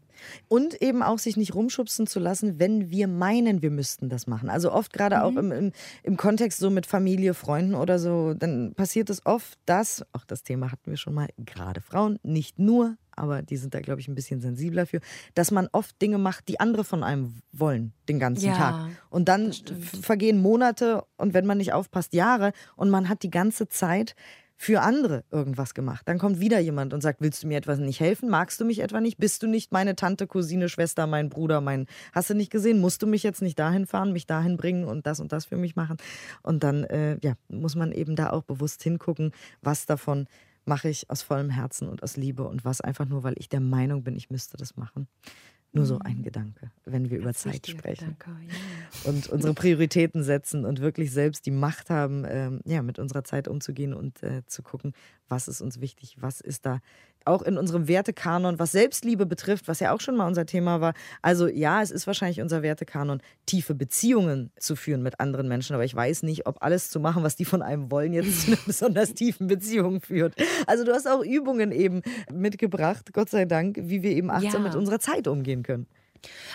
[0.49, 4.49] Und eben auch sich nicht rumschubsen zu lassen, wenn wir meinen, wir müssten das machen.
[4.49, 5.21] Also oft gerade mhm.
[5.21, 5.71] auch im, im,
[6.03, 10.43] im, Kontext so mit Familie, Freunden oder so, dann passiert es oft, dass, auch das
[10.43, 14.07] Thema hatten wir schon mal, gerade Frauen, nicht nur, aber die sind da, glaube ich,
[14.07, 14.99] ein bisschen sensibler für,
[15.35, 18.89] dass man oft Dinge macht, die andere von einem wollen, den ganzen ja, Tag.
[19.09, 19.53] Und dann
[20.01, 24.15] vergehen Monate und wenn man nicht aufpasst, Jahre und man hat die ganze Zeit
[24.61, 26.01] für andere irgendwas gemacht.
[26.05, 28.27] Dann kommt wieder jemand und sagt, willst du mir etwas nicht helfen?
[28.27, 29.17] Magst du mich etwa nicht?
[29.17, 31.85] Bist du nicht meine Tante, Cousine, Schwester, mein Bruder, mein...
[32.11, 32.81] Hast du nicht gesehen?
[32.81, 35.55] Musst du mich jetzt nicht dahin fahren, mich dahin bringen und das und das für
[35.55, 35.95] mich machen?
[36.43, 40.27] Und dann äh, ja, muss man eben da auch bewusst hingucken, was davon
[40.69, 43.59] mache ich aus vollem Herzen und aus Liebe und was einfach nur, weil ich der
[43.59, 45.09] Meinung bin, ich müsste das machen.
[45.71, 46.23] Nur so ein mhm.
[46.23, 48.17] Gedanke, wenn wir über Zeit sprechen.
[48.17, 49.09] Gedanke, ja.
[49.09, 53.47] Und unsere Prioritäten setzen und wirklich selbst die Macht haben, ähm, ja, mit unserer Zeit
[53.47, 54.93] umzugehen und äh, zu gucken,
[55.27, 56.79] was ist uns wichtig, was ist da
[57.25, 60.93] auch in unserem Wertekanon, was Selbstliebe betrifft, was ja auch schon mal unser Thema war.
[61.21, 65.85] Also ja, es ist wahrscheinlich unser Wertekanon, tiefe Beziehungen zu führen mit anderen Menschen, aber
[65.85, 68.59] ich weiß nicht, ob alles zu machen, was die von einem wollen, jetzt zu einer
[68.65, 70.35] besonders tiefen Beziehung führt.
[70.65, 72.01] Also du hast auch Übungen eben
[72.31, 74.69] mitgebracht, Gott sei Dank, wie wir eben achtsam ja.
[74.69, 75.87] mit unserer Zeit umgehen können.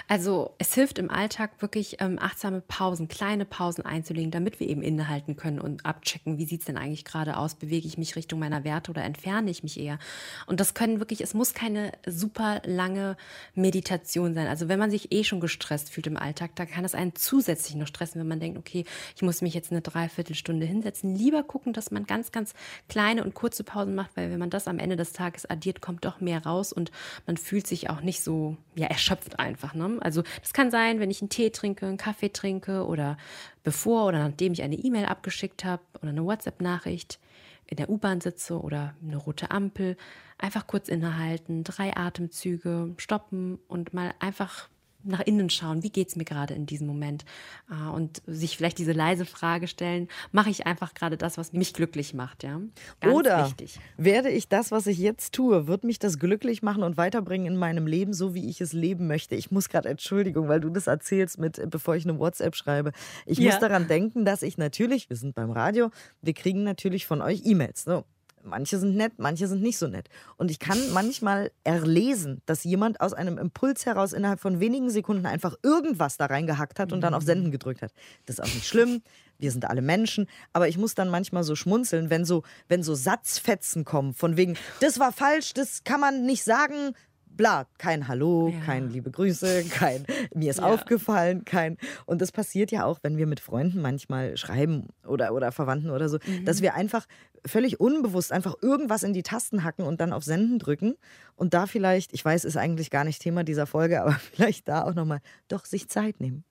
[0.08, 4.82] Also es hilft im Alltag wirklich ähm, achtsame Pausen, kleine Pausen einzulegen, damit wir eben
[4.82, 8.38] innehalten können und abchecken, wie sieht es denn eigentlich gerade aus, bewege ich mich Richtung
[8.38, 9.98] meiner Werte oder entferne ich mich eher.
[10.46, 13.16] Und das können wirklich, es muss keine super lange
[13.54, 14.46] Meditation sein.
[14.46, 17.76] Also wenn man sich eh schon gestresst fühlt im Alltag, da kann es einen zusätzlich
[17.76, 18.84] noch stressen, wenn man denkt, okay,
[19.16, 21.14] ich muss mich jetzt eine Dreiviertelstunde hinsetzen.
[21.14, 22.54] Lieber gucken, dass man ganz, ganz
[22.88, 26.04] kleine und kurze Pausen macht, weil wenn man das am Ende des Tages addiert, kommt
[26.04, 26.90] doch mehr raus und
[27.26, 29.74] man fühlt sich auch nicht so ja, erschöpft ein einfach.
[29.74, 29.98] Ne?
[30.00, 33.16] Also das kann sein, wenn ich einen Tee trinke, einen Kaffee trinke oder
[33.62, 37.20] bevor oder nachdem ich eine E-Mail abgeschickt habe oder eine WhatsApp-Nachricht
[37.66, 39.96] in der U-Bahn sitze oder eine rote Ampel.
[40.38, 44.68] Einfach kurz innehalten, drei Atemzüge, stoppen und mal einfach
[45.04, 47.24] nach innen schauen, wie geht es mir gerade in diesem Moment
[47.70, 51.74] äh, und sich vielleicht diese leise Frage stellen, mache ich einfach gerade das, was mich
[51.74, 52.60] glücklich macht, ja?
[53.00, 53.78] Ganz Oder wichtig.
[53.96, 57.56] werde ich das, was ich jetzt tue, wird mich das glücklich machen und weiterbringen in
[57.56, 59.34] meinem Leben, so wie ich es leben möchte.
[59.34, 62.92] Ich muss gerade Entschuldigung, weil du das erzählst mit, bevor ich eine WhatsApp schreibe.
[63.26, 63.50] Ich ja.
[63.50, 65.90] muss daran denken, dass ich natürlich, wir sind beim Radio,
[66.22, 67.84] wir kriegen natürlich von euch E-Mails.
[67.84, 68.04] So,
[68.44, 70.08] Manche sind nett, manche sind nicht so nett.
[70.36, 75.26] Und ich kann manchmal erlesen, dass jemand aus einem Impuls heraus innerhalb von wenigen Sekunden
[75.26, 77.26] einfach irgendwas da reingehackt hat und dann auf mhm.
[77.26, 77.92] Senden gedrückt hat.
[78.26, 79.02] Das ist auch nicht schlimm.
[79.38, 80.28] Wir sind alle Menschen.
[80.52, 84.56] Aber ich muss dann manchmal so schmunzeln, wenn so, wenn so Satzfetzen kommen, von wegen,
[84.80, 86.94] das war falsch, das kann man nicht sagen
[87.36, 88.60] bla, kein Hallo, ja.
[88.64, 90.66] kein liebe Grüße, kein mir ist ja.
[90.66, 95.52] aufgefallen, kein und das passiert ja auch, wenn wir mit Freunden manchmal schreiben oder oder
[95.52, 96.44] Verwandten oder so, mhm.
[96.44, 97.06] dass wir einfach
[97.46, 100.94] völlig unbewusst einfach irgendwas in die Tasten hacken und dann auf Senden drücken
[101.36, 104.84] und da vielleicht, ich weiß, ist eigentlich gar nicht Thema dieser Folge, aber vielleicht da
[104.84, 106.44] auch noch mal doch sich Zeit nehmen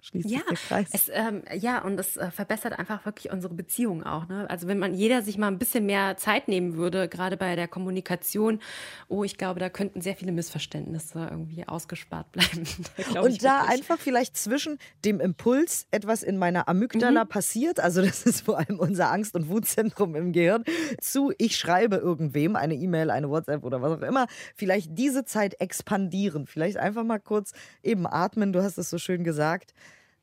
[0.00, 0.88] schließt ja, sich der Kreis.
[0.92, 4.28] Es, ähm, ja, und es äh, verbessert einfach wirklich unsere Beziehung auch.
[4.28, 4.48] Ne?
[4.48, 7.66] Also wenn man jeder sich mal ein bisschen mehr Zeit nehmen würde, gerade bei der
[7.66, 8.60] Kommunikation,
[9.08, 12.64] oh, ich glaube, da könnten sehr viele Missverständnisse irgendwie ausgespart bleiben.
[13.12, 13.80] da und da wirklich.
[13.80, 17.28] einfach vielleicht zwischen dem Impuls, etwas in meiner Amygdala mhm.
[17.28, 20.64] passiert, also das ist vor allem unser Angst- und Wutzentrum im Gehirn,
[21.00, 25.60] zu ich schreibe irgendwem eine E-Mail, eine WhatsApp oder was auch immer, vielleicht diese Zeit
[25.60, 29.74] expandieren, vielleicht einfach mal kurz eben atmen, du hast es so schön gesagt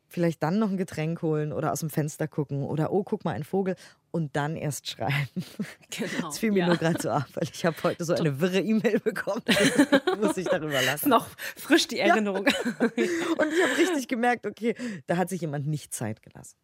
[0.08, 3.32] vielleicht dann noch ein Getränk holen oder aus dem Fenster gucken oder oh, guck mal,
[3.34, 3.76] ein Vogel
[4.12, 5.30] und dann erst schreiben.
[5.90, 6.28] Genau.
[6.28, 6.68] Das fiel mir ja.
[6.68, 9.42] nur gerade so auf, weil ich habe heute so eine wirre E-Mail bekommen.
[10.22, 11.10] muss ich darüber lassen.
[11.10, 12.46] Noch frisch die Erinnerung.
[12.46, 12.54] Ja.
[12.86, 14.76] Und ich habe richtig gemerkt, okay,
[15.08, 16.58] da hat sich jemand nicht Zeit gelassen.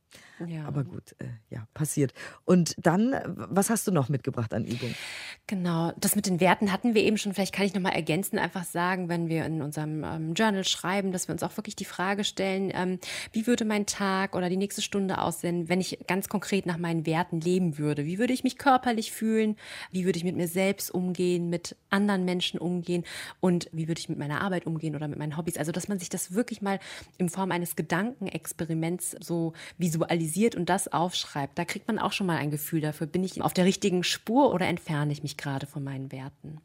[0.48, 0.66] Ja.
[0.66, 2.14] Aber gut, äh, ja, passiert.
[2.46, 4.96] Und dann, was hast du noch mitgebracht an Übungen?
[5.48, 7.34] Genau, das mit den Werten hatten wir eben schon.
[7.34, 11.12] Vielleicht kann ich noch mal ergänzen, einfach sagen, wenn wir in unserem ähm, Journal schreiben,
[11.12, 13.00] dass wir uns auch wirklich die Frage stellen, ähm,
[13.32, 17.06] wie würde mein Tag oder die nächste Stunde aussehen, wenn ich ganz konkret nach meinen
[17.06, 18.06] Werten leben würde?
[18.06, 19.58] Wie würde ich mich körperlich fühlen?
[19.92, 23.04] Wie würde ich mit mir selbst umgehen, mit anderen Menschen umgehen?
[23.40, 25.58] Und wie würde ich mit meiner Arbeit umgehen oder mit meinen Hobbys?
[25.58, 26.80] Also, dass man sich das wirklich mal
[27.18, 31.58] in Form eines Gedankenexperiments so visualisiert und das aufschreibt.
[31.58, 33.08] Da kriegt man auch schon mal ein Gefühl dafür.
[33.08, 36.60] Bin ich auf der richtigen Spur oder entferne ich mich gerade von meinen Werten?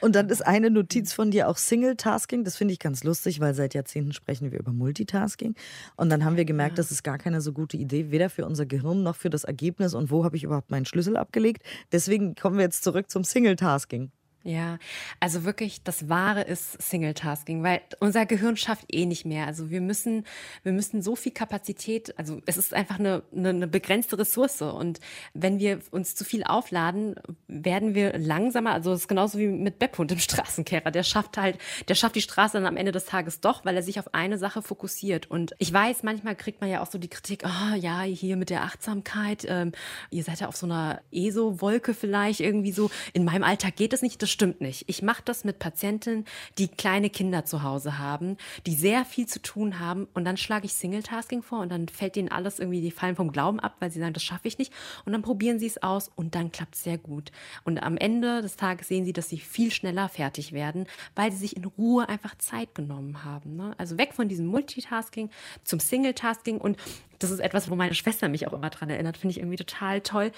[0.00, 2.44] Und dann ist eine Notiz von dir auch Single-Tasking.
[2.44, 5.54] Das finde ich ganz lustig, weil seit Jahrzehnten sprechen wir über Multitasking.
[5.96, 6.82] Und dann haben wir gemerkt, ja.
[6.82, 9.94] das ist gar keine so gute Idee, weder für unser Gehirn noch für das Ergebnis
[9.94, 11.62] und wo habe ich überhaupt meinen Schlüssel abgelegt.
[11.90, 14.10] Deswegen kommen wir jetzt zurück zum Single-Tasking.
[14.44, 14.78] Ja,
[15.20, 19.46] also wirklich, das Wahre ist Single-Tasking, weil unser Gehirn schafft eh nicht mehr.
[19.46, 20.24] Also wir müssen,
[20.64, 24.62] wir müssen so viel Kapazität, also es ist einfach eine, eine, eine begrenzte Ressource.
[24.62, 24.98] Und
[25.32, 27.14] wenn wir uns zu viel aufladen,
[27.46, 28.72] werden wir langsamer.
[28.72, 30.90] Also es ist genauso wie mit Beppo und dem Straßenkehrer.
[30.90, 33.82] Der schafft halt, der schafft die Straße dann am Ende des Tages doch, weil er
[33.84, 35.30] sich auf eine Sache fokussiert.
[35.30, 38.50] Und ich weiß, manchmal kriegt man ja auch so die Kritik, oh ja, hier mit
[38.50, 39.70] der Achtsamkeit, ähm,
[40.10, 42.90] ihr seid ja auf so einer ESO-Wolke vielleicht irgendwie so.
[43.12, 44.20] In meinem Alltag geht es nicht.
[44.20, 44.84] Das stimmt nicht.
[44.88, 46.24] Ich mache das mit Patientinnen,
[46.58, 50.66] die kleine Kinder zu Hause haben, die sehr viel zu tun haben und dann schlage
[50.66, 53.90] ich Single-Tasking vor und dann fällt ihnen alles irgendwie, die fallen vom Glauben ab, weil
[53.90, 54.72] sie sagen, das schaffe ich nicht
[55.04, 57.30] und dann probieren sie es aus und dann klappt es sehr gut.
[57.64, 61.38] Und am Ende des Tages sehen sie, dass sie viel schneller fertig werden, weil sie
[61.38, 63.56] sich in Ruhe einfach Zeit genommen haben.
[63.56, 63.74] Ne?
[63.78, 65.30] Also weg von diesem Multitasking
[65.64, 66.78] zum Single-Tasking und
[67.22, 70.00] das ist etwas, wo meine Schwester mich auch immer dran erinnert, finde ich irgendwie total
[70.00, 70.32] toll.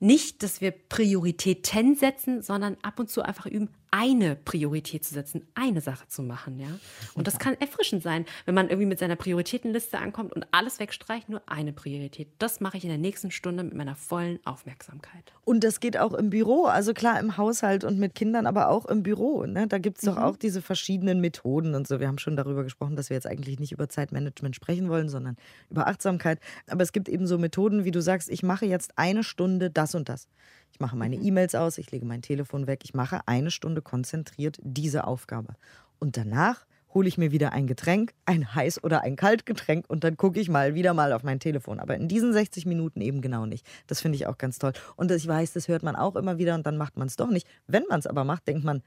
[0.00, 5.46] Nicht, dass wir Prioritäten setzen, sondern ab und zu einfach üben, eine Priorität zu setzen,
[5.54, 6.68] eine Sache zu machen, ja.
[7.14, 11.28] Und das kann erfrischend sein, wenn man irgendwie mit seiner Prioritätenliste ankommt und alles wegstreicht,
[11.28, 12.28] nur eine Priorität.
[12.38, 15.32] Das mache ich in der nächsten Stunde mit meiner vollen Aufmerksamkeit.
[15.44, 18.86] Und das geht auch im Büro, also klar im Haushalt und mit Kindern, aber auch
[18.86, 19.44] im Büro.
[19.46, 19.66] Ne?
[19.66, 20.22] Da gibt es doch mhm.
[20.22, 22.00] auch diese verschiedenen Methoden und so.
[22.00, 25.36] Wir haben schon darüber gesprochen, dass wir jetzt eigentlich nicht über Zeitmanagement sprechen wollen, sondern
[25.70, 26.40] über Achtsamkeit.
[26.68, 29.94] Aber es gibt eben so Methoden, wie du sagst, ich mache jetzt eine Stunde das
[29.94, 30.28] und das.
[30.72, 31.24] Ich mache meine mhm.
[31.24, 35.54] E-Mails aus, ich lege mein Telefon weg, ich mache eine Stunde konzentriert diese Aufgabe.
[35.98, 40.04] Und danach hole ich mir wieder ein Getränk, ein heiß oder ein kalt Getränk und
[40.04, 41.80] dann gucke ich mal wieder mal auf mein Telefon.
[41.80, 43.66] Aber in diesen 60 Minuten eben genau nicht.
[43.86, 44.72] Das finde ich auch ganz toll.
[44.96, 47.28] Und ich weiß, das hört man auch immer wieder und dann macht man es doch
[47.28, 47.46] nicht.
[47.66, 48.82] Wenn man es aber macht, denkt man,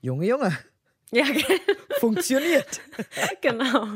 [0.00, 0.56] Junge, Junge.
[1.10, 1.24] Ja,
[2.00, 2.80] funktioniert.
[3.40, 3.86] genau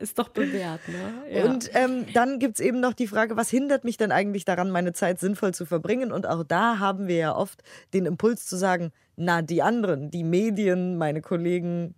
[0.00, 1.12] ist doch bewährt, ne?
[1.30, 1.44] Ja.
[1.44, 4.70] Und ähm, dann gibt es eben noch die Frage, was hindert mich denn eigentlich daran,
[4.70, 6.10] meine Zeit sinnvoll zu verbringen?
[6.12, 10.24] Und auch da haben wir ja oft den Impuls zu sagen, na, die anderen, die
[10.24, 11.94] Medien, meine Kollegen,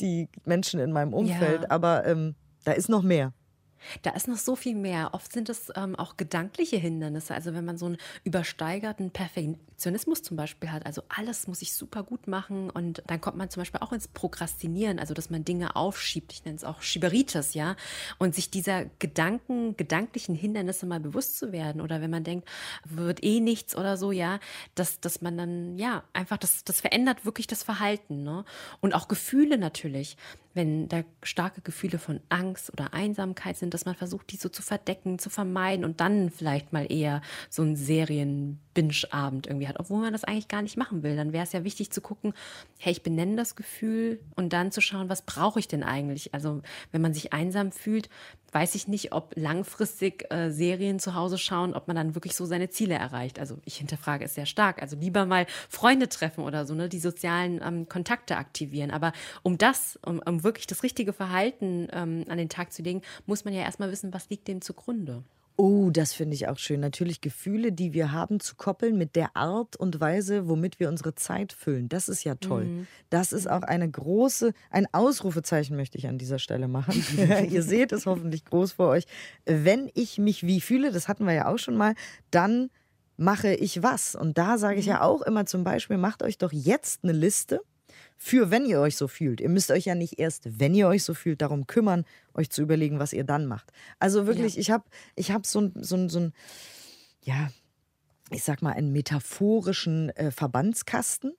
[0.00, 1.70] die Menschen in meinem Umfeld, ja.
[1.70, 3.32] aber ähm, da ist noch mehr.
[4.02, 5.10] Da ist noch so viel mehr.
[5.12, 7.34] Oft sind es ähm, auch gedankliche Hindernisse.
[7.34, 12.02] Also wenn man so einen übersteigerten Perfektionismus zum Beispiel hat, also alles muss ich super
[12.02, 15.76] gut machen und dann kommt man zum Beispiel auch ins Prokrastinieren, also dass man Dinge
[15.76, 16.32] aufschiebt.
[16.32, 17.76] Ich nenne es auch Schieberitis, ja.
[18.18, 22.48] Und sich dieser Gedanken, gedanklichen Hindernisse mal bewusst zu werden oder wenn man denkt,
[22.84, 24.40] wird eh nichts oder so, ja,
[24.74, 28.44] dass, dass man dann, ja, einfach, das, das verändert wirklich das Verhalten, ne?
[28.80, 30.16] Und auch Gefühle natürlich
[30.58, 34.62] wenn da starke Gefühle von Angst oder Einsamkeit sind, dass man versucht, die so zu
[34.62, 40.12] verdecken, zu vermeiden und dann vielleicht mal eher so einen Serien-Binge-Abend irgendwie hat, obwohl man
[40.12, 41.16] das eigentlich gar nicht machen will.
[41.16, 42.32] Dann wäre es ja wichtig zu gucken,
[42.78, 46.34] hey, ich benenne das Gefühl und dann zu schauen, was brauche ich denn eigentlich?
[46.34, 48.08] Also wenn man sich einsam fühlt,
[48.52, 52.46] weiß ich nicht, ob langfristig äh, Serien zu Hause schauen, ob man dann wirklich so
[52.46, 53.38] seine Ziele erreicht.
[53.38, 54.80] Also ich hinterfrage es sehr stark.
[54.80, 58.90] Also lieber mal Freunde treffen oder so, ne, die sozialen ähm, Kontakte aktivieren.
[58.90, 63.02] Aber um das, um, um wirklich das richtige Verhalten ähm, an den Tag zu legen,
[63.26, 65.24] muss man ja erstmal wissen, was liegt dem zugrunde.
[65.60, 66.78] Oh, das finde ich auch schön.
[66.78, 71.16] Natürlich Gefühle, die wir haben, zu koppeln mit der Art und Weise, womit wir unsere
[71.16, 71.88] Zeit füllen.
[71.88, 72.64] Das ist ja toll.
[72.64, 72.86] Mhm.
[73.10, 76.94] Das ist auch eine große, ein Ausrufezeichen möchte ich an dieser Stelle machen.
[77.50, 79.04] Ihr seht es hoffentlich groß vor euch.
[79.46, 81.94] Wenn ich mich wie fühle, das hatten wir ja auch schon mal,
[82.30, 82.70] dann
[83.16, 84.14] mache ich was.
[84.14, 85.02] Und da sage ich ja mhm.
[85.02, 87.62] auch immer zum Beispiel, macht euch doch jetzt eine Liste
[88.18, 89.40] für wenn ihr euch so fühlt.
[89.40, 92.04] Ihr müsst euch ja nicht erst, wenn ihr euch so fühlt, darum kümmern,
[92.34, 93.72] euch zu überlegen, was ihr dann macht.
[94.00, 94.60] Also wirklich, ja.
[94.60, 96.32] ich habe ich hab so ein, so so ein,
[97.22, 97.48] ja,
[98.30, 101.32] ich sag mal, einen metaphorischen äh, Verbandskasten.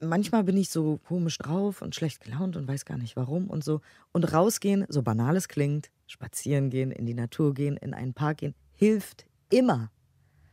[0.00, 3.64] Manchmal bin ich so komisch drauf und schlecht gelaunt und weiß gar nicht warum und
[3.64, 3.80] so.
[4.12, 8.38] Und rausgehen, so banal es klingt, spazieren gehen, in die Natur gehen, in einen Park
[8.38, 9.90] gehen, hilft immer.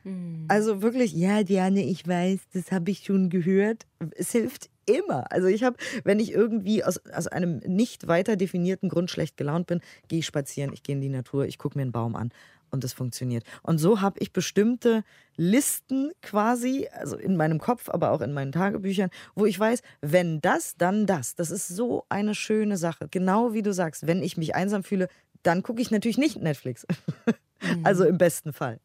[0.04, 0.46] Hm.
[0.48, 3.86] Also wirklich, ja, Diane, ich weiß, das habe ich schon gehört.
[4.16, 5.32] Es hilft immer.
[5.32, 9.68] Also ich habe, wenn ich irgendwie aus, aus einem nicht weiter definierten Grund schlecht gelaunt
[9.68, 12.32] bin, gehe ich spazieren, ich gehe in die Natur, ich gucke mir einen Baum an
[12.72, 13.44] und es funktioniert.
[13.64, 15.04] Und so habe ich bestimmte
[15.36, 20.42] Listen quasi, also in meinem Kopf, aber auch in meinen Tagebüchern, wo ich weiß, wenn
[20.42, 21.36] das, dann das.
[21.36, 23.08] Das ist so eine schöne Sache.
[23.10, 25.08] Genau wie du sagst, wenn ich mich einsam fühle,
[25.44, 26.86] dann gucke ich natürlich nicht Netflix.
[27.62, 27.86] Mhm.
[27.86, 28.80] Also im besten Fall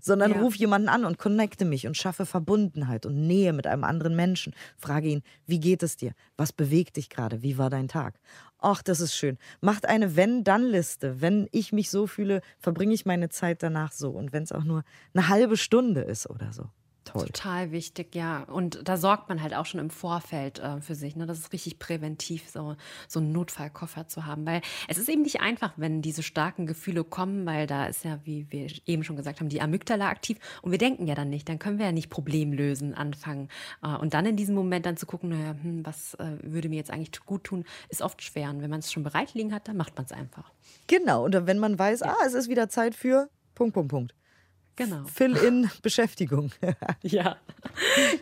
[0.00, 0.40] sondern ja.
[0.40, 4.54] ruf jemanden an und connecte mich und schaffe Verbundenheit und Nähe mit einem anderen Menschen.
[4.76, 6.12] Frage ihn, wie geht es dir?
[6.36, 7.42] Was bewegt dich gerade?
[7.42, 8.18] Wie war dein Tag?
[8.58, 9.38] Ach, das ist schön.
[9.60, 11.20] Macht eine Wenn-Dann-Liste.
[11.20, 14.10] Wenn ich mich so fühle, verbringe ich meine Zeit danach so.
[14.10, 16.70] Und wenn es auch nur eine halbe Stunde ist oder so.
[17.04, 17.26] Toll.
[17.26, 18.44] Total wichtig, ja.
[18.44, 21.16] Und da sorgt man halt auch schon im Vorfeld äh, für sich.
[21.16, 21.26] Ne?
[21.26, 22.76] Das ist richtig präventiv, so,
[23.08, 24.46] so einen Notfallkoffer zu haben.
[24.46, 28.20] Weil es ist eben nicht einfach, wenn diese starken Gefühle kommen, weil da ist ja,
[28.24, 30.38] wie wir eben schon gesagt haben, die Amygdala aktiv.
[30.62, 33.48] Und wir denken ja dann nicht, dann können wir ja nicht Problemlösen anfangen.
[33.82, 36.76] Äh, und dann in diesem Moment dann zu gucken, naja, hm, was äh, würde mir
[36.76, 38.48] jetzt eigentlich gut tun, ist oft schwer.
[38.48, 40.50] Und wenn man es schon bereit liegen hat, dann macht man es einfach.
[40.86, 41.24] Genau.
[41.24, 44.14] Und wenn man weiß, ah, es ist wieder Zeit für Punkt, Punkt, Punkt.
[44.76, 45.04] Genau.
[45.06, 46.50] Fill-in-Beschäftigung.
[47.02, 47.36] ja.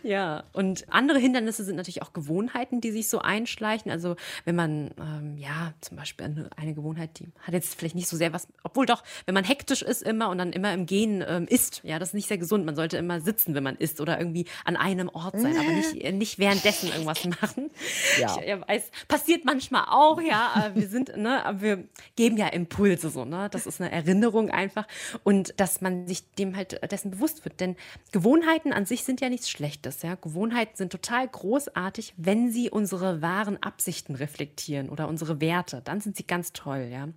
[0.02, 0.44] Ja.
[0.52, 3.90] Und andere Hindernisse sind natürlich auch Gewohnheiten, die sich so einschleichen.
[3.90, 8.08] Also wenn man, ähm, ja, zum Beispiel eine, eine, Gewohnheit, die hat jetzt vielleicht nicht
[8.08, 11.24] so sehr was, obwohl doch, wenn man hektisch ist immer und dann immer im Gehen
[11.26, 12.66] ähm, isst, ja, das ist nicht sehr gesund.
[12.66, 15.94] Man sollte immer sitzen, wenn man isst oder irgendwie an einem Ort sein, aber nicht,
[15.96, 17.70] äh, nicht währenddessen irgendwas machen.
[18.18, 18.36] Ja.
[18.38, 20.70] Ich, ja, weiß, passiert manchmal auch, ja.
[20.74, 21.84] wir sind, ne, wir
[22.16, 23.48] geben ja Impulse so, ne.
[23.50, 24.86] Das ist eine Erinnerung einfach.
[25.24, 27.60] Und dass man sich dem halt dessen bewusst wird.
[27.60, 27.76] Denn
[28.12, 30.02] Gewohnheiten an sich sind ja nichts Schlechtes.
[30.02, 30.16] Ja?
[30.16, 35.80] Gewohnheiten sind total großartig, wenn sie unsere wahren Absichten reflektieren oder unsere Werte.
[35.84, 36.88] Dann sind sie ganz toll.
[36.90, 37.08] Ja?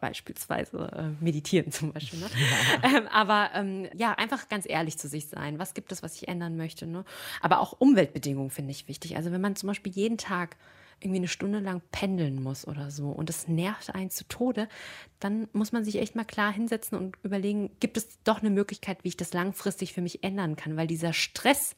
[0.00, 2.20] Beispielsweise äh, meditieren zum Beispiel.
[2.20, 2.26] Ne?
[2.82, 5.58] ähm, aber ähm, ja, einfach ganz ehrlich zu sich sein.
[5.58, 6.86] Was gibt es, was ich ändern möchte?
[6.86, 7.04] Ne?
[7.40, 9.16] Aber auch Umweltbedingungen finde ich wichtig.
[9.16, 10.56] Also wenn man zum Beispiel jeden Tag
[11.02, 14.68] irgendwie eine Stunde lang pendeln muss oder so und es nervt einen zu Tode,
[15.20, 19.04] dann muss man sich echt mal klar hinsetzen und überlegen, gibt es doch eine Möglichkeit,
[19.04, 21.76] wie ich das langfristig für mich ändern kann, weil dieser Stress,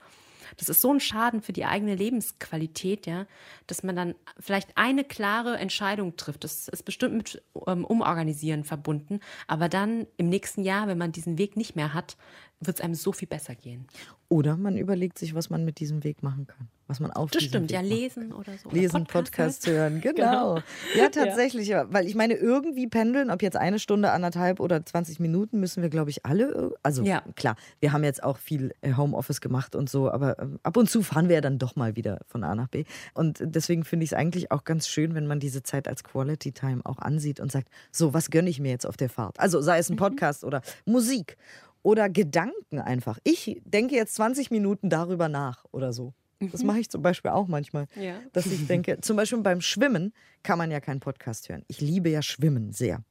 [0.57, 3.27] das ist so ein Schaden für die eigene Lebensqualität, ja,
[3.67, 6.45] dass man dann vielleicht eine klare Entscheidung trifft.
[6.45, 11.39] Das ist bestimmt mit ähm, Umorganisieren verbunden, aber dann im nächsten Jahr, wenn man diesen
[11.39, 12.17] Weg nicht mehr hat,
[12.61, 13.87] wird es einem so viel besser gehen.
[14.29, 16.69] Oder man überlegt sich, was man mit diesem Weg machen kann.
[16.87, 18.69] Was man auf Das stimmt, Weg ja, lesen oder so.
[18.71, 20.55] Lesen, oder Podcast, Podcast hören, genau.
[20.55, 20.63] genau.
[20.97, 21.91] Ja, tatsächlich, ja.
[21.91, 25.89] weil ich meine, irgendwie pendeln, ob jetzt eine Stunde, anderthalb oder 20 Minuten, müssen wir,
[25.89, 26.75] glaube ich, alle.
[26.83, 27.23] Also ja.
[27.37, 30.91] klar, wir haben jetzt auch viel äh, Homeoffice gemacht und so, aber ähm, ab und
[30.91, 32.85] zu fahren wir ja dann doch mal wieder von A nach B.
[33.15, 36.53] Und deswegen finde ich es eigentlich auch ganz schön, wenn man diese Zeit als Quality
[36.53, 39.41] Time auch ansieht und sagt, so, was gönne ich mir jetzt auf der Fahrt?
[39.41, 39.99] Also sei es ein mhm.
[39.99, 40.49] Podcast mhm.
[40.49, 41.39] oder Musik
[41.83, 43.19] oder Gedanken einfach.
[43.25, 46.13] Ich denke jetzt 20 Minuten darüber nach oder so.
[46.51, 46.69] Das mhm.
[46.69, 47.87] mache ich zum Beispiel auch manchmal.
[47.97, 48.21] Ja.
[48.33, 51.65] Dass ich denke, zum Beispiel beim Schwimmen kann man ja keinen Podcast hören.
[51.69, 53.03] Ich liebe ja Schwimmen sehr.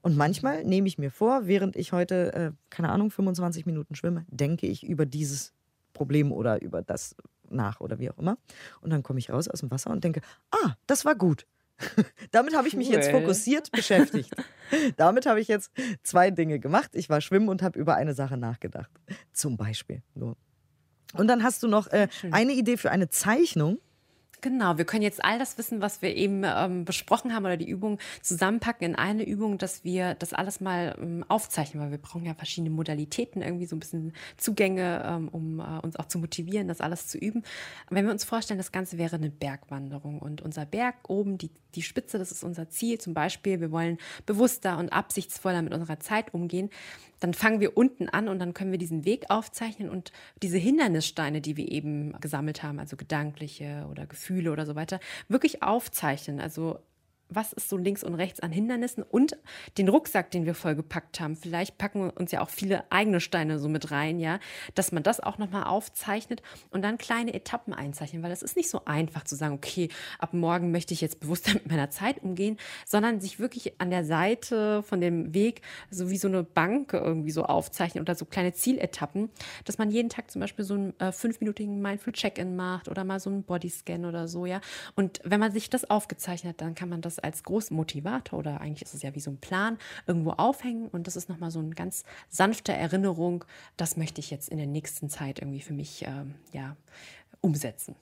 [0.00, 4.24] Und manchmal nehme ich mir vor, während ich heute, äh, keine Ahnung, 25 Minuten schwimme,
[4.28, 5.52] denke ich über dieses
[5.92, 7.16] Problem oder über das
[7.50, 8.38] nach oder wie auch immer.
[8.80, 11.46] Und dann komme ich raus aus dem Wasser und denke, ah, das war gut.
[12.30, 14.30] Damit habe ich mich jetzt fokussiert beschäftigt.
[14.96, 16.90] Damit habe ich jetzt zwei Dinge gemacht.
[16.94, 18.90] Ich war schwimmen und habe über eine Sache nachgedacht.
[19.32, 20.02] Zum Beispiel.
[21.12, 23.78] Und dann hast du noch äh, eine Idee für eine Zeichnung.
[24.42, 27.68] Genau, wir können jetzt all das Wissen, was wir eben ähm, besprochen haben oder die
[27.68, 32.24] Übung zusammenpacken in eine Übung, dass wir das alles mal ähm, aufzeichnen, weil wir brauchen
[32.24, 36.66] ja verschiedene Modalitäten, irgendwie so ein bisschen Zugänge, ähm, um äh, uns auch zu motivieren,
[36.66, 37.44] das alles zu üben.
[37.88, 41.82] Wenn wir uns vorstellen, das Ganze wäre eine Bergwanderung und unser Berg oben, die, die
[41.82, 42.98] Spitze, das ist unser Ziel.
[42.98, 46.68] Zum Beispiel, wir wollen bewusster und absichtsvoller mit unserer Zeit umgehen
[47.22, 50.10] dann fangen wir unten an und dann können wir diesen Weg aufzeichnen und
[50.42, 55.62] diese Hindernissteine, die wir eben gesammelt haben, also gedankliche oder Gefühle oder so weiter, wirklich
[55.62, 56.40] aufzeichnen.
[56.40, 56.80] Also
[57.34, 59.36] was ist so links und rechts an Hindernissen und
[59.78, 61.36] den Rucksack, den wir vollgepackt haben.
[61.36, 64.38] Vielleicht packen wir uns ja auch viele eigene Steine so mit rein, ja,
[64.74, 68.70] dass man das auch nochmal aufzeichnet und dann kleine Etappen einzeichnen, weil es ist nicht
[68.70, 72.58] so einfach zu sagen, okay, ab morgen möchte ich jetzt bewusster mit meiner Zeit umgehen,
[72.86, 77.30] sondern sich wirklich an der Seite von dem Weg so wie so eine Bank irgendwie
[77.30, 79.30] so aufzeichnen oder so kleine Zieletappen,
[79.64, 83.20] dass man jeden Tag zum Beispiel so einen äh, fünfminütigen Mindful Check-in macht oder mal
[83.20, 84.60] so einen Bodyscan oder so, ja.
[84.94, 88.60] Und wenn man sich das aufgezeichnet hat, dann kann man das als großen Motivator oder
[88.60, 91.58] eigentlich ist es ja wie so ein Plan irgendwo aufhängen und das ist nochmal so
[91.58, 93.44] eine ganz sanfte Erinnerung,
[93.76, 96.76] das möchte ich jetzt in der nächsten Zeit irgendwie für mich ähm, ja,
[97.40, 97.96] umsetzen.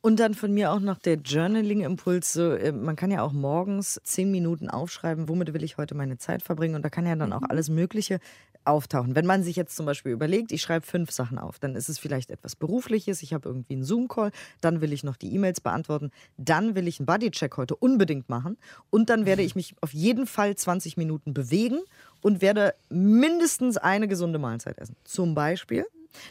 [0.00, 2.32] Und dann von mir auch noch der Journaling-Impuls.
[2.32, 6.18] So, äh, man kann ja auch morgens zehn Minuten aufschreiben, womit will ich heute meine
[6.18, 6.74] Zeit verbringen.
[6.74, 7.50] Und da kann ja dann auch mhm.
[7.50, 8.18] alles Mögliche
[8.64, 9.14] auftauchen.
[9.14, 11.98] Wenn man sich jetzt zum Beispiel überlegt, ich schreibe fünf Sachen auf, dann ist es
[11.98, 16.10] vielleicht etwas Berufliches, ich habe irgendwie einen Zoom-Call, dann will ich noch die E-Mails beantworten,
[16.36, 18.56] dann will ich einen Bodycheck heute unbedingt machen
[18.90, 21.80] und dann werde ich mich auf jeden Fall 20 Minuten bewegen
[22.20, 24.96] und werde mindestens eine gesunde Mahlzeit essen.
[25.04, 25.86] Zum Beispiel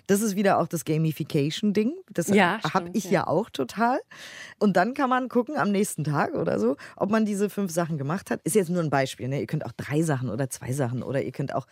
[0.07, 1.93] das ist wieder auch das Gamification-Ding.
[2.11, 3.11] Das ja, habe ich ja.
[3.11, 3.27] ja.
[3.27, 3.99] auch total.
[4.59, 7.97] Und dann kann man gucken am nächsten Tag oder so, ob man diese fünf Sachen
[7.97, 8.41] gemacht hat.
[8.43, 9.27] Ist jetzt nur ein Beispiel.
[9.27, 9.39] Ne?
[9.39, 11.67] Ihr könnt auch drei Sachen oder zwei Sachen oder ihr könnt auch,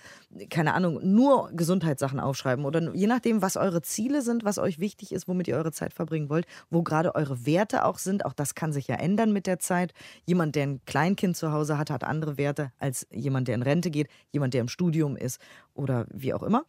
[0.49, 5.11] keine Ahnung, nur Gesundheitssachen aufschreiben oder je nachdem, was eure Ziele sind, was euch wichtig
[5.11, 8.25] ist, womit ihr eure Zeit verbringen wollt, wo gerade eure Werte auch sind.
[8.25, 9.93] Auch das kann sich ja ändern mit der Zeit.
[10.25, 13.91] Jemand, der ein Kleinkind zu Hause hat, hat andere Werte als jemand, der in Rente
[13.91, 15.39] geht, jemand, der im Studium ist
[15.73, 16.65] oder wie auch immer.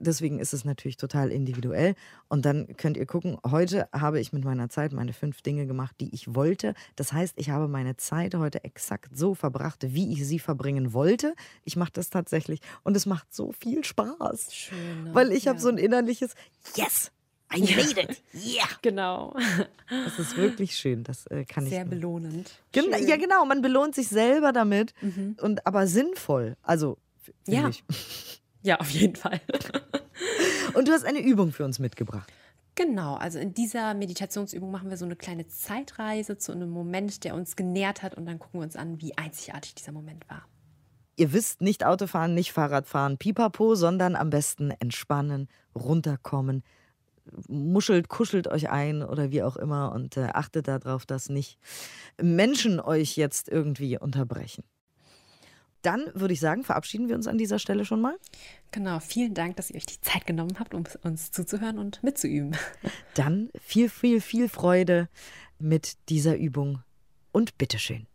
[0.00, 1.94] Deswegen ist es natürlich total individuell.
[2.28, 5.94] Und dann könnt ihr gucken, heute habe ich mit meiner Zeit meine fünf Dinge gemacht,
[6.00, 6.74] die ich wollte.
[6.96, 11.34] Das heißt, ich habe meine Zeit heute exakt so verbracht, wie ich sie verbringen wollte.
[11.64, 14.54] Ich mache das tatsächlich und es macht so viel Spaß.
[14.54, 15.04] Schön.
[15.04, 15.14] Ne?
[15.14, 15.50] Weil ich ja.
[15.50, 16.34] habe so ein innerliches
[16.76, 17.12] Yes,
[17.54, 18.22] I made it.
[18.34, 18.64] Yeah.
[18.82, 19.36] Genau.
[19.90, 21.04] Das ist wirklich schön.
[21.04, 21.90] Das äh, kann Sehr ich.
[21.90, 22.50] belohnend.
[22.72, 23.06] Gen Schön.
[23.06, 23.44] ja, genau.
[23.44, 24.94] Man belohnt sich selber damit.
[25.02, 25.36] Mhm.
[25.42, 26.56] Und aber sinnvoll.
[26.62, 26.96] Also,
[27.46, 27.68] Ja.
[27.68, 27.84] ich.
[28.62, 29.40] Ja, auf jeden Fall.
[30.74, 32.30] Und du hast eine Übung für uns mitgebracht.
[32.74, 37.34] Genau, also in dieser Meditationsübung machen wir so eine kleine Zeitreise zu einem Moment, der
[37.34, 40.46] uns genährt hat und dann gucken wir uns an, wie einzigartig dieser Moment war.
[41.16, 46.62] Ihr wisst, nicht Autofahren, nicht Fahrradfahren, pipapo, sondern am besten entspannen, runterkommen,
[47.48, 51.58] muschelt, kuschelt euch ein oder wie auch immer und äh, achtet darauf, dass nicht
[52.20, 54.64] Menschen euch jetzt irgendwie unterbrechen.
[55.82, 58.16] Dann würde ich sagen, verabschieden wir uns an dieser Stelle schon mal.
[58.70, 62.56] Genau, vielen Dank, dass ihr euch die Zeit genommen habt, um uns zuzuhören und mitzuüben.
[63.14, 65.08] Dann viel, viel, viel Freude
[65.58, 66.82] mit dieser Übung
[67.32, 68.06] und bitteschön.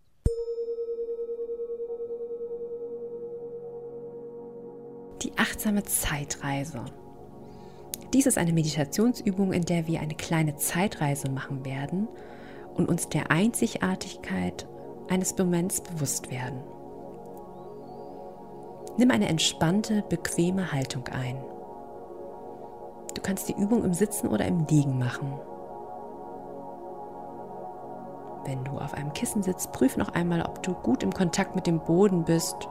[5.23, 6.85] Die achtsame Zeitreise.
[8.13, 12.07] Dies ist eine Meditationsübung, in der wir eine kleine Zeitreise machen werden
[12.75, 14.67] und uns der Einzigartigkeit
[15.09, 16.61] eines Moments bewusst werden.
[18.97, 21.43] Nimm eine entspannte, bequeme Haltung ein.
[23.13, 25.39] Du kannst die Übung im Sitzen oder im Liegen machen.
[28.45, 31.65] Wenn du auf einem Kissen sitzt, prüf noch einmal, ob du gut im Kontakt mit
[31.65, 32.69] dem Boden bist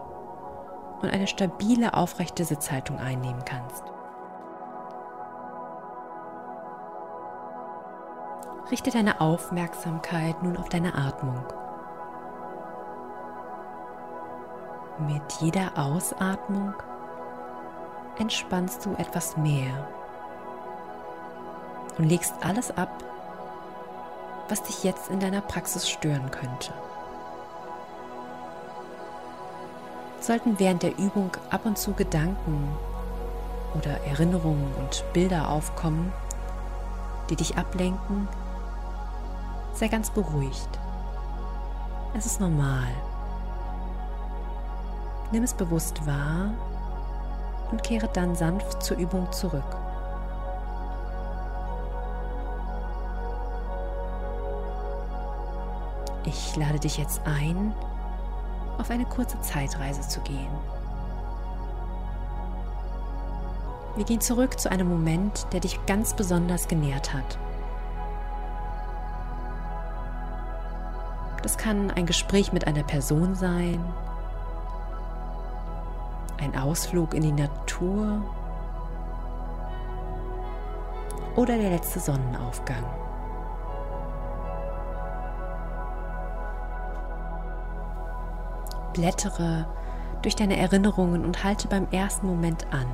[1.03, 3.83] und eine stabile, aufrechte Sitzhaltung einnehmen kannst.
[8.71, 11.45] Richte deine Aufmerksamkeit nun auf deine Atmung.
[14.99, 16.73] Mit jeder Ausatmung
[18.17, 19.89] entspannst du etwas mehr
[21.99, 23.03] und legst alles ab,
[24.49, 26.73] was dich jetzt in deiner Praxis stören könnte.
[30.21, 32.69] Sollten während der Übung ab und zu Gedanken
[33.75, 36.13] oder Erinnerungen und Bilder aufkommen,
[37.31, 38.29] die dich ablenken,
[39.73, 40.79] sei ganz beruhigt.
[42.17, 42.87] Es ist normal.
[45.35, 46.55] Nimm es bewusst wahr
[47.73, 49.65] und kehre dann sanft zur Übung zurück.
[56.25, 57.75] Ich lade dich jetzt ein,
[58.79, 60.53] auf eine kurze Zeitreise zu gehen.
[63.97, 67.39] Wir gehen zurück zu einem Moment, der dich ganz besonders genährt hat.
[71.43, 73.85] Das kann ein Gespräch mit einer Person sein,
[76.45, 78.23] ein Ausflug in die Natur
[81.37, 82.85] oder der letzte Sonnenaufgang.
[88.93, 89.67] Blättere
[90.23, 92.87] durch deine Erinnerungen und halte beim ersten Moment an.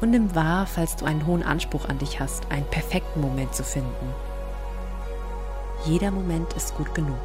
[0.00, 3.64] Und nimm wahr, falls du einen hohen Anspruch an dich hast, einen perfekten Moment zu
[3.64, 4.14] finden.
[5.84, 7.16] Jeder Moment ist gut genug.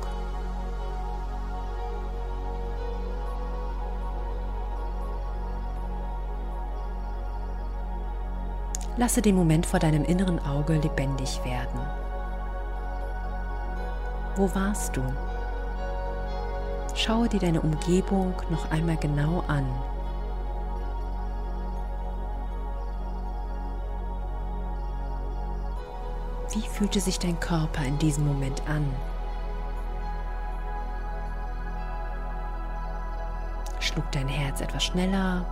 [8.95, 11.79] Lasse den Moment vor deinem inneren Auge lebendig werden.
[14.35, 15.01] Wo warst du?
[16.93, 19.65] Schaue dir deine Umgebung noch einmal genau an.
[26.51, 28.87] Wie fühlte sich dein Körper in diesem Moment an?
[33.79, 35.45] Schlug dein Herz etwas schneller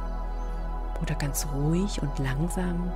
[1.01, 2.91] oder ganz ruhig und langsam?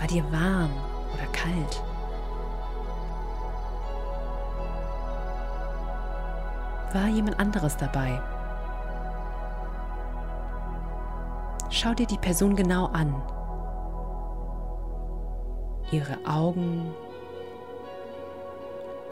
[0.00, 0.70] War dir warm
[1.12, 1.82] oder kalt?
[6.94, 8.18] War jemand anderes dabei?
[11.68, 13.14] Schau dir die Person genau an.
[15.92, 16.94] Ihre Augen,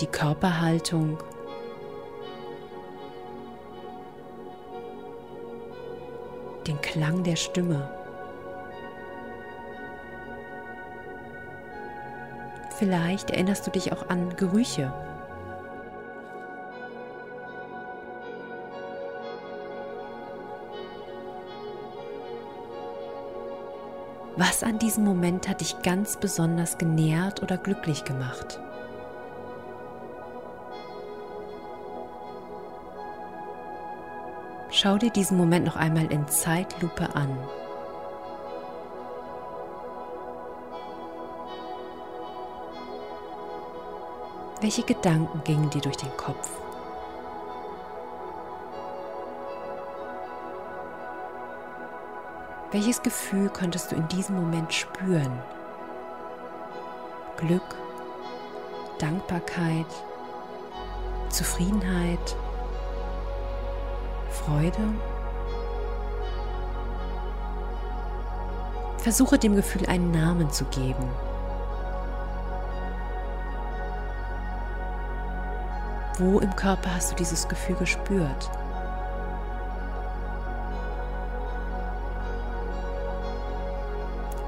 [0.00, 1.18] die Körperhaltung,
[6.66, 7.97] den Klang der Stimme.
[12.78, 14.92] Vielleicht erinnerst du dich auch an Gerüche.
[24.36, 28.60] Was an diesem Moment hat dich ganz besonders genährt oder glücklich gemacht?
[34.70, 37.36] Schau dir diesen Moment noch einmal in Zeitlupe an.
[44.60, 46.50] Welche Gedanken gingen dir durch den Kopf?
[52.72, 55.40] Welches Gefühl konntest du in diesem Moment spüren?
[57.36, 57.76] Glück,
[58.98, 59.86] Dankbarkeit,
[61.28, 62.36] Zufriedenheit,
[64.30, 64.82] Freude?
[68.98, 71.08] Versuche dem Gefühl einen Namen zu geben.
[76.18, 78.50] Wo im Körper hast du dieses Gefühl gespürt?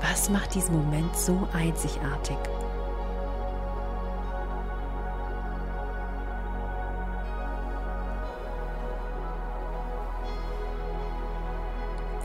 [0.02, 2.36] Was macht diesen Moment so einzigartig?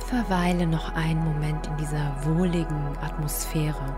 [0.08, 3.96] Verweile noch einen Moment in dieser wohligen Atmosphäre.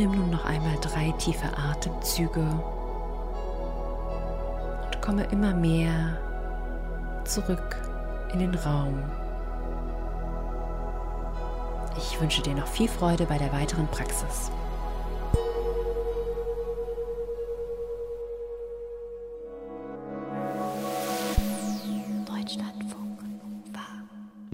[0.00, 2.40] Nimm nun noch einmal drei tiefe Atemzüge
[4.86, 6.16] und komme immer mehr
[7.24, 7.76] zurück
[8.32, 9.02] in den Raum.
[11.98, 14.50] Ich wünsche dir noch viel Freude bei der weiteren Praxis.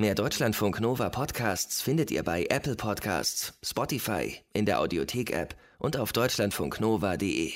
[0.07, 6.13] Mehr Deutschlandfunk Nova Podcasts findet ihr bei Apple Podcasts, Spotify, in der Audiothek-App und auf
[6.13, 7.55] deutschlandfunknova.de.